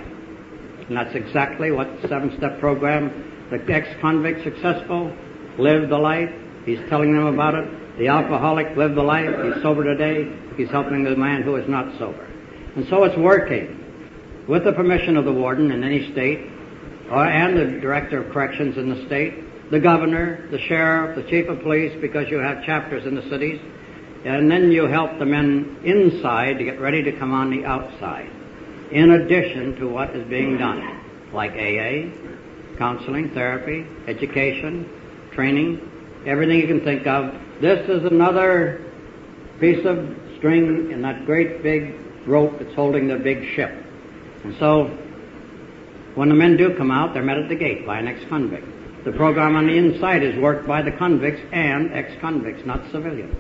And 0.88 0.97
that's 0.97 1.15
exactly 1.15 1.71
what 1.71 2.03
the 2.03 2.09
seven 2.09 2.35
step 2.37 2.61
program, 2.61 3.49
the 3.51 3.73
ex-convict 3.73 4.45
successful, 4.45 5.15
lived 5.59 5.91
the 5.91 5.99
life. 5.99 6.31
He's 6.65 6.81
telling 6.88 7.15
them 7.15 7.27
about 7.27 7.55
it. 7.55 7.99
The 7.99 8.09
alcoholic 8.09 8.77
lived 8.77 8.95
the 8.97 9.03
life. 9.03 9.29
He's 9.45 9.62
sober 9.62 9.85
today. 9.85 10.31
He's 10.57 10.71
helping 10.71 11.05
the 11.05 11.17
man 11.17 11.43
who 11.43 11.57
is 11.57 11.69
not 11.69 11.99
sober. 11.99 12.25
And 12.77 12.87
so 12.88 13.05
it's 13.05 13.17
working. 13.17 13.79
With 14.49 14.65
the 14.65 14.73
permission 14.73 15.17
of 15.17 15.25
the 15.25 15.33
warden 15.33 15.71
in 15.71 15.85
any 15.85 16.11
state, 16.12 16.51
or, 17.11 17.25
and 17.27 17.57
the 17.57 17.81
director 17.81 18.23
of 18.23 18.33
corrections 18.33 18.77
in 18.77 18.88
the 18.88 19.07
state, 19.07 19.71
the 19.71 19.81
governor, 19.81 20.49
the 20.51 20.59
sheriff, 20.59 21.17
the 21.17 21.31
chief 21.31 21.49
of 21.49 21.61
police, 21.62 21.97
because 22.01 22.29
you 22.29 22.38
have 22.38 22.65
chapters 22.65 23.07
in 23.07 23.15
the 23.15 23.29
cities, 23.29 23.61
and 24.25 24.51
then 24.51 24.71
you 24.71 24.87
help 24.87 25.19
the 25.19 25.27
men 25.27 25.79
inside 25.85 26.59
to 26.59 26.65
get 26.65 26.81
ready 26.81 27.03
to 27.03 27.13
come 27.13 27.33
on 27.33 27.51
the 27.51 27.65
outside, 27.65 28.31
in 28.91 29.11
addition 29.11 29.77
to 29.77 29.89
what 29.89 30.15
is 30.15 30.27
being 30.29 30.59
done, 30.59 31.01
like 31.33 31.53
AA, 31.53 32.11
counseling, 32.79 33.31
therapy, 33.31 33.87
education, 34.07 34.89
training, 35.33 35.81
everything 36.27 36.61
you 36.61 36.67
can 36.67 36.85
think 36.85 37.07
of. 37.07 37.35
This 37.61 37.89
is 37.89 38.05
another 38.05 38.85
piece 39.59 39.85
of 39.85 40.17
string 40.37 40.91
in 40.91 41.03
that 41.03 41.27
great 41.27 41.63
big 41.63 41.95
rope 42.27 42.59
that's 42.59 42.75
holding 42.75 43.09
the 43.09 43.17
big 43.17 43.55
ship. 43.55 43.71
And 44.45 44.55
so, 44.59 44.87
when 46.15 46.29
the 46.29 46.35
men 46.35 46.57
do 46.57 46.77
come 46.77 46.91
out, 46.91 47.15
they're 47.15 47.23
met 47.23 47.39
at 47.39 47.49
the 47.49 47.57
gate 47.57 47.87
by 47.87 47.99
an 47.99 48.07
ex-convict. 48.07 49.05
The 49.05 49.13
program 49.13 49.57
on 49.57 49.67
the 49.67 49.77
inside 49.77 50.23
is 50.23 50.39
worked 50.39 50.67
by 50.67 50.83
the 50.83 50.93
convicts 50.93 51.41
and 51.53 51.93
ex-convicts, 51.93 52.65
not 52.65 52.83
civilians. 52.93 53.35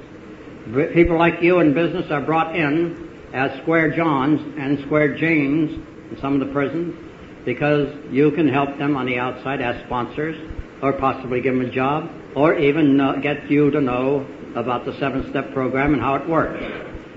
People 0.64 1.18
like 1.18 1.42
you 1.42 1.58
in 1.58 1.74
business 1.74 2.08
are 2.12 2.20
brought 2.20 2.54
in 2.54 3.10
as 3.34 3.60
Square 3.62 3.96
Johns 3.96 4.40
and 4.56 4.78
Square 4.86 5.18
Janes 5.18 5.72
in 6.10 6.18
some 6.20 6.40
of 6.40 6.46
the 6.46 6.52
prisons 6.52 6.94
because 7.44 7.92
you 8.12 8.30
can 8.30 8.48
help 8.48 8.78
them 8.78 8.96
on 8.96 9.06
the 9.06 9.18
outside 9.18 9.60
as 9.60 9.84
sponsors 9.86 10.36
or 10.80 10.92
possibly 10.92 11.40
give 11.40 11.54
them 11.54 11.64
a 11.64 11.70
job 11.70 12.08
or 12.36 12.56
even 12.56 12.96
know, 12.96 13.18
get 13.20 13.50
you 13.50 13.72
to 13.72 13.80
know 13.80 14.24
about 14.54 14.84
the 14.84 14.96
seven-step 15.00 15.52
program 15.52 15.94
and 15.94 16.02
how 16.02 16.14
it 16.14 16.28
works. 16.28 16.62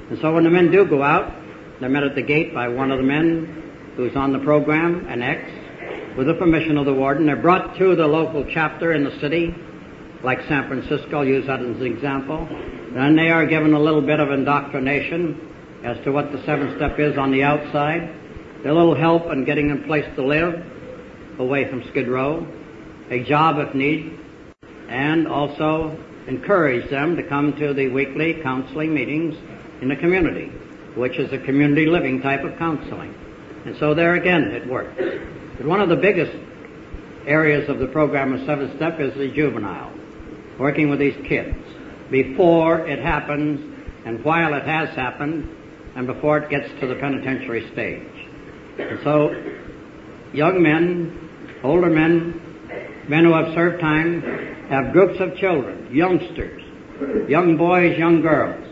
And 0.10 0.18
so 0.22 0.34
when 0.34 0.44
the 0.44 0.50
men 0.50 0.72
do 0.72 0.84
go 0.86 1.04
out, 1.04 1.32
they're 1.80 1.90
met 1.90 2.04
at 2.04 2.16
the 2.16 2.24
gate 2.24 2.52
by 2.52 2.68
one 2.68 2.92
of 2.92 2.98
the 2.98 3.04
men 3.04 3.94
who's 3.96 4.16
on 4.16 4.34
the 4.34 4.40
program, 4.40 5.06
an 5.08 5.22
ex, 5.22 6.18
with 6.18 6.26
the 6.26 6.34
permission 6.34 6.80
of 6.80 6.86
the 6.86 6.94
warden. 6.94 7.28
They're 7.28 7.36
brought 7.36 7.78
to 7.78 7.96
the 7.96 8.08
local 8.08 8.46
chapter 8.52 8.92
in 8.94 9.04
the 9.04 9.20
city, 9.20 9.54
like 10.26 10.40
San 10.48 10.68
Francisco, 10.68 11.22
use 11.22 11.46
that 11.46 11.62
as 11.62 11.78
an 11.78 11.86
example. 11.86 12.48
Then 12.94 13.16
they 13.16 13.30
are 13.30 13.46
given 13.46 13.74
a 13.74 13.80
little 13.80 14.02
bit 14.02 14.20
of 14.20 14.32
indoctrination 14.32 15.40
as 15.84 16.04
to 16.04 16.12
what 16.12 16.32
the 16.32 16.44
seven 16.46 16.76
step 16.78 17.00
is 17.00 17.16
on 17.18 17.32
the 17.32 17.44
outside. 17.44 18.10
A 18.66 18.74
little 18.74 18.96
help 18.96 19.32
in 19.32 19.46
getting 19.46 19.68
them 19.68 19.84
a 19.84 19.86
place 19.86 20.06
to 20.16 20.26
live 20.26 20.66
away 21.38 21.70
from 21.70 21.84
Skid 21.90 22.08
Row, 22.08 22.48
a 23.12 23.24
job 23.24 23.60
if 23.60 23.76
need, 23.76 24.20
and 24.90 25.28
also 25.28 25.96
encourage 26.28 26.90
them 26.90 27.16
to 27.16 27.22
come 27.22 27.54
to 27.60 27.74
the 27.76 27.90
weekly 27.90 28.42
counseling 28.42 28.96
meetings 28.96 29.36
in 29.82 29.90
the 29.90 29.96
community. 29.96 30.52
which 30.96 31.18
is 31.18 31.32
a 31.34 31.38
community 31.38 31.86
living 31.86 32.22
type 32.22 32.44
of 32.44 32.58
counseling. 32.58 33.14
And 33.66 33.76
so 33.78 33.94
there 33.94 34.16
again 34.16 34.44
it 34.44 34.68
works. 34.68 34.96
But 35.58 35.66
one 35.66 35.82
of 35.82 35.90
the 35.90 35.96
biggest 35.96 36.36
areas 37.28 37.70
of 37.70 37.80
the 37.80 37.88
program 37.88 38.34
of 38.34 38.46
Seven 38.46 38.76
Step 38.78 39.00
is 39.00 39.14
the 39.16 39.30
juvenile, 39.30 39.92
working 40.60 40.90
with 40.90 41.00
these 41.00 41.16
kids 41.28 41.56
before 42.12 42.88
it 42.88 43.00
happens 43.00 43.60
and 44.06 44.24
while 44.24 44.54
it 44.54 44.64
has 44.64 44.90
happened 44.96 45.50
and 45.96 46.08
before 46.08 46.38
it 46.38 46.50
gets 46.50 46.70
to 46.80 46.88
the 46.88 46.96
penitentiary 46.96 47.70
stage. 47.72 48.30
And 48.78 49.00
so 49.04 49.34
young 50.34 50.62
men, 50.62 51.60
older 51.64 51.90
men, 51.90 53.06
men 53.08 53.24
who 53.24 53.34
have 53.34 53.54
served 53.54 53.82
time, 53.82 54.22
have 54.70 54.92
groups 54.94 55.20
of 55.20 55.36
children, 55.38 55.94
youngsters, 55.94 56.62
young 57.30 57.58
boys, 57.58 57.98
young 57.98 58.22
girls 58.22 58.64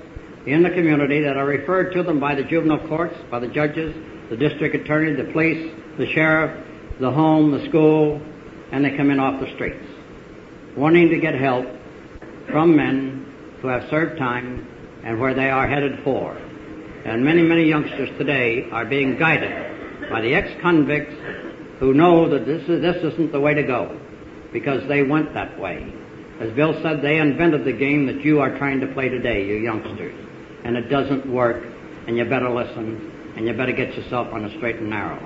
in 0.45 0.61
the 0.61 0.69
community 0.69 1.21
that 1.21 1.37
are 1.37 1.45
referred 1.45 1.93
to 1.93 2.03
them 2.03 2.19
by 2.19 2.35
the 2.35 2.43
juvenile 2.43 2.85
courts, 2.87 3.15
by 3.31 3.39
the 3.39 3.47
judges, 3.47 3.95
the 4.29 4.35
district 4.35 4.75
attorney, 4.75 5.13
the 5.13 5.31
police, 5.31 5.73
the 5.97 6.05
sheriff, 6.13 6.65
the 6.99 7.11
home, 7.11 7.51
the 7.51 7.65
school, 7.69 8.21
and 8.71 8.83
they 8.83 8.95
come 8.97 9.09
in 9.09 9.19
off 9.19 9.39
the 9.39 9.53
streets, 9.55 9.85
wanting 10.75 11.09
to 11.09 11.19
get 11.19 11.35
help 11.35 11.65
from 12.49 12.75
men 12.75 13.57
who 13.61 13.67
have 13.67 13.89
served 13.89 14.17
time 14.17 14.67
and 15.03 15.19
where 15.19 15.33
they 15.33 15.49
are 15.49 15.67
headed 15.67 16.03
for. 16.03 16.35
And 17.05 17.23
many, 17.23 17.41
many 17.41 17.65
youngsters 17.65 18.09
today 18.17 18.69
are 18.71 18.85
being 18.85 19.17
guided 19.17 20.09
by 20.09 20.21
the 20.21 20.33
ex-convicts 20.35 21.15
who 21.79 21.93
know 21.93 22.29
that 22.29 22.45
this, 22.45 22.61
is, 22.69 22.81
this 22.81 23.13
isn't 23.13 23.31
the 23.31 23.39
way 23.39 23.53
to 23.53 23.63
go 23.63 23.99
because 24.51 24.87
they 24.87 25.03
went 25.03 25.33
that 25.33 25.59
way. 25.59 25.93
As 26.39 26.51
Bill 26.51 26.73
said, 26.81 27.01
they 27.01 27.19
invented 27.19 27.65
the 27.65 27.73
game 27.73 28.05
that 28.07 28.23
you 28.23 28.39
are 28.39 28.57
trying 28.57 28.79
to 28.81 28.87
play 28.87 29.09
today, 29.09 29.45
you 29.45 29.55
youngsters. 29.55 30.15
And 30.63 30.77
it 30.77 30.89
doesn't 30.89 31.25
work, 31.25 31.63
and 32.07 32.17
you 32.17 32.25
better 32.25 32.49
listen, 32.49 33.33
and 33.35 33.45
you 33.45 33.53
better 33.53 33.71
get 33.71 33.95
yourself 33.95 34.33
on 34.33 34.45
a 34.45 34.57
straight 34.57 34.77
and 34.77 34.89
narrow. 34.89 35.21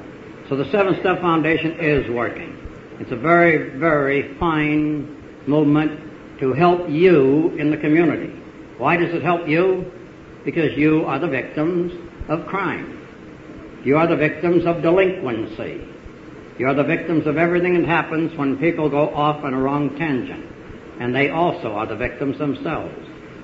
So 0.50 0.56
the 0.56 0.70
Seven 0.72 1.00
Step 1.00 1.22
Foundation 1.22 1.80
is 1.80 2.10
working. 2.10 2.58
It's 3.00 3.12
a 3.12 3.16
very, 3.16 3.78
very 3.78 4.36
fine 4.38 5.17
movement 5.48 6.40
to 6.40 6.54
help 6.54 6.90
you 6.90 7.50
in 7.58 7.72
the 7.72 7.78
community. 7.78 8.34
Why 8.78 8.98
does 8.98 9.14
it 9.14 9.24
help 9.24 9.48
you? 9.48 9.92
Because 10.46 10.78
you 10.78 11.06
are 11.06 11.20
the 11.20 11.28
victims 11.28 11.94
of 12.30 12.46
crime. 12.46 12.94
You 13.84 13.98
are 13.98 14.08
the 14.08 14.16
victims 14.16 14.66
of 14.66 14.82
delinquency. 14.82 15.88
You 16.60 16.68
are 16.68 16.74
the 16.74 16.84
victims 16.84 17.28
of 17.28 17.38
everything 17.38 17.80
that 17.80 17.88
happens 17.88 18.36
when 18.38 18.58
people 18.58 18.90
go 18.90 19.14
off 19.14 19.44
on 19.44 19.54
a 19.54 19.60
wrong 19.60 19.98
tangent. 19.98 20.46
And 21.00 21.16
they 21.16 21.30
also 21.30 21.74
are 21.74 21.86
the 21.86 21.96
victims 21.96 22.38
themselves. 22.38 22.96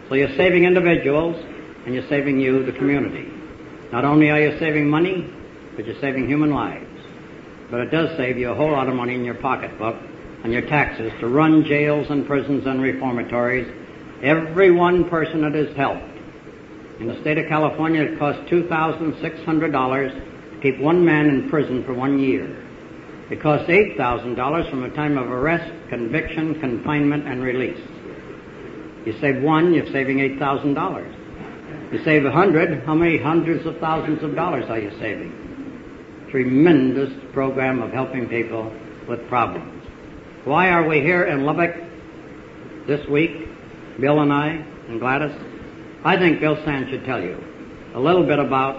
So 0.09 0.15
you're 0.15 0.35
saving 0.35 0.65
individuals 0.65 1.35
and 1.85 1.93
you're 1.93 2.07
saving 2.09 2.39
you, 2.39 2.65
the 2.65 2.71
community. 2.71 3.31
Not 3.91 4.05
only 4.05 4.29
are 4.31 4.39
you 4.39 4.57
saving 4.59 4.89
money, 4.89 5.31
but 5.75 5.85
you're 5.85 5.99
saving 5.99 6.27
human 6.27 6.51
lives. 6.51 6.89
But 7.69 7.81
it 7.81 7.91
does 7.91 8.15
save 8.17 8.37
you 8.37 8.51
a 8.51 8.55
whole 8.55 8.71
lot 8.71 8.87
of 8.87 8.95
money 8.95 9.15
in 9.15 9.23
your 9.23 9.35
pocketbook 9.35 9.97
and 10.43 10.51
your 10.51 10.61
taxes 10.63 11.11
to 11.19 11.27
run 11.27 11.65
jails 11.65 12.07
and 12.09 12.27
prisons 12.27 12.67
and 12.67 12.81
reformatories. 12.81 13.67
Every 14.21 14.71
one 14.71 15.09
person 15.09 15.41
that 15.41 15.55
is 15.55 15.75
helped. 15.75 16.03
In 16.99 17.07
the 17.07 17.19
state 17.21 17.37
of 17.37 17.47
California, 17.47 18.03
it 18.03 18.19
costs 18.19 18.41
$2,600 18.49 20.53
to 20.53 20.59
keep 20.61 20.79
one 20.79 21.03
man 21.03 21.27
in 21.27 21.49
prison 21.49 21.83
for 21.83 21.93
one 21.93 22.19
year. 22.19 22.59
It 23.31 23.41
costs 23.41 23.67
$8,000 23.67 24.69
from 24.69 24.81
the 24.81 24.89
time 24.89 25.17
of 25.17 25.31
arrest, 25.31 25.71
conviction, 25.89 26.59
confinement, 26.59 27.27
and 27.27 27.41
release. 27.41 27.79
You 29.05 29.17
save 29.19 29.41
one, 29.41 29.73
you're 29.73 29.91
saving 29.91 30.17
$8,000. 30.17 31.93
You 31.93 32.03
save 32.03 32.25
a 32.25 32.31
hundred, 32.31 32.83
how 32.85 32.95
many 32.95 33.17
hundreds 33.17 33.65
of 33.65 33.77
thousands 33.79 34.23
of 34.23 34.35
dollars 34.35 34.65
are 34.69 34.79
you 34.79 34.91
saving? 34.99 36.27
Tremendous 36.31 37.11
program 37.33 37.81
of 37.81 37.91
helping 37.91 38.27
people 38.27 38.71
with 39.07 39.27
problems. 39.27 39.82
Why 40.45 40.71
are 40.71 40.85
we 40.85 40.99
here 40.99 41.23
in 41.23 41.45
Lubbock 41.45 41.73
this 42.85 43.07
week, 43.07 43.47
Bill 43.97 44.19
and 44.19 44.33
I 44.33 44.49
and 44.89 44.99
Gladys? 44.99 45.31
I 46.03 46.17
think 46.17 46.41
Bill 46.41 46.57
Sand 46.65 46.89
should 46.89 47.05
tell 47.05 47.21
you 47.21 47.41
a 47.95 47.99
little 47.99 48.25
bit 48.25 48.39
about 48.39 48.75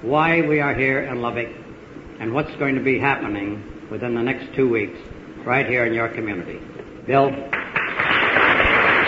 why 0.00 0.40
we 0.40 0.60
are 0.60 0.74
here 0.74 1.02
in 1.02 1.20
Lubbock 1.20 1.48
and 2.20 2.32
what's 2.32 2.56
going 2.56 2.74
to 2.76 2.80
be 2.80 2.98
happening 2.98 3.88
within 3.90 4.14
the 4.14 4.22
next 4.22 4.54
two 4.54 4.66
weeks 4.66 4.98
right 5.44 5.66
here 5.66 5.84
in 5.84 5.92
your 5.92 6.08
community. 6.08 6.58
Bill? 7.06 7.28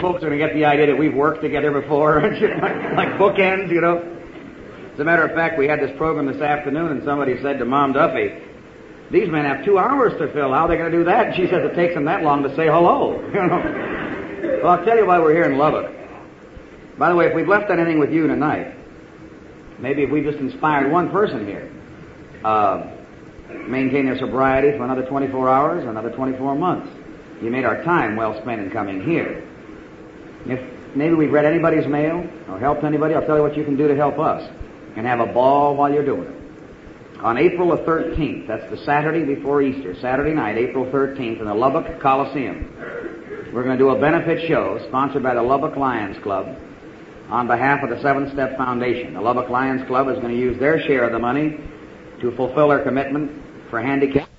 Folks 0.02 0.22
are 0.22 0.28
going 0.28 0.38
to 0.38 0.46
get 0.46 0.52
the 0.52 0.66
idea 0.66 0.88
that 0.88 0.98
we've 0.98 1.14
worked 1.14 1.40
together 1.40 1.80
before, 1.80 2.20
like 2.20 3.08
bookends, 3.16 3.70
you 3.70 3.80
know. 3.80 4.02
As 4.92 5.00
a 5.00 5.04
matter 5.04 5.24
of 5.24 5.34
fact, 5.34 5.58
we 5.58 5.66
had 5.66 5.80
this 5.80 5.96
program 5.96 6.26
this 6.26 6.42
afternoon, 6.42 6.92
and 6.92 7.04
somebody 7.04 7.40
said 7.40 7.58
to 7.58 7.64
Mom 7.64 7.94
Duffy, 7.94 8.45
these 9.10 9.28
men 9.28 9.44
have 9.44 9.64
two 9.64 9.78
hours 9.78 10.12
to 10.18 10.32
fill. 10.32 10.52
How 10.52 10.64
are 10.64 10.68
they 10.68 10.76
going 10.76 10.90
to 10.90 10.98
do 10.98 11.04
that? 11.04 11.26
And 11.26 11.36
she 11.36 11.46
says 11.46 11.64
it 11.64 11.74
takes 11.74 11.94
them 11.94 12.04
that 12.06 12.22
long 12.22 12.42
to 12.42 12.54
say 12.56 12.66
hello. 12.66 13.22
Well, 14.62 14.68
I'll 14.68 14.84
tell 14.84 14.96
you 14.96 15.06
why 15.06 15.18
we're 15.18 15.32
here 15.32 15.44
in 15.44 15.58
Lubbock. 15.58 15.92
By 16.98 17.10
the 17.10 17.16
way, 17.16 17.26
if 17.26 17.34
we've 17.34 17.48
left 17.48 17.70
anything 17.70 17.98
with 17.98 18.12
you 18.12 18.26
tonight, 18.26 18.74
maybe 19.78 20.02
if 20.02 20.10
we've 20.10 20.24
just 20.24 20.38
inspired 20.38 20.90
one 20.90 21.10
person 21.10 21.46
here, 21.46 21.70
uh, 22.44 22.90
maintain 23.68 24.06
their 24.06 24.18
sobriety 24.18 24.76
for 24.76 24.84
another 24.84 25.04
24 25.04 25.48
hours 25.48 25.84
another 25.84 26.10
24 26.10 26.54
months. 26.54 26.88
You 27.42 27.50
made 27.50 27.64
our 27.64 27.82
time 27.82 28.16
well 28.16 28.40
spent 28.40 28.60
in 28.60 28.70
coming 28.70 29.02
here. 29.04 29.46
If 30.46 30.96
maybe 30.96 31.14
we've 31.14 31.32
read 31.32 31.44
anybody's 31.44 31.86
mail 31.86 32.26
or 32.48 32.58
helped 32.58 32.84
anybody, 32.84 33.14
I'll 33.14 33.26
tell 33.26 33.36
you 33.36 33.42
what 33.42 33.56
you 33.56 33.64
can 33.64 33.76
do 33.76 33.88
to 33.88 33.96
help 33.96 34.18
us 34.18 34.48
and 34.96 35.06
have 35.06 35.20
a 35.20 35.26
ball 35.26 35.76
while 35.76 35.92
you're 35.92 36.04
doing 36.04 36.28
it. 36.28 36.35
On 37.22 37.38
April 37.38 37.70
the 37.70 37.82
13th, 37.82 38.46
that's 38.46 38.70
the 38.70 38.76
Saturday 38.84 39.24
before 39.24 39.62
Easter, 39.62 39.94
Saturday 40.00 40.34
night, 40.34 40.58
April 40.58 40.84
13th, 40.84 41.40
in 41.40 41.46
the 41.46 41.54
Lubbock 41.54 42.00
Coliseum, 42.00 42.70
we're 43.54 43.64
going 43.64 43.78
to 43.78 43.82
do 43.82 43.88
a 43.88 43.98
benefit 43.98 44.46
show 44.46 44.78
sponsored 44.88 45.22
by 45.22 45.34
the 45.34 45.42
Lubbock 45.42 45.76
Lions 45.76 46.22
Club 46.22 46.46
on 47.30 47.46
behalf 47.46 47.82
of 47.82 47.88
the 47.88 48.00
Seven 48.02 48.30
Step 48.32 48.58
Foundation. 48.58 49.14
The 49.14 49.20
Lubbock 49.20 49.48
Lions 49.48 49.86
Club 49.86 50.08
is 50.08 50.16
going 50.16 50.34
to 50.34 50.38
use 50.38 50.60
their 50.60 50.78
share 50.82 51.04
of 51.04 51.12
the 51.12 51.18
money 51.18 51.56
to 52.20 52.36
fulfill 52.36 52.68
their 52.68 52.84
commitment 52.84 53.32
for 53.70 53.80
handicapped 53.80 54.35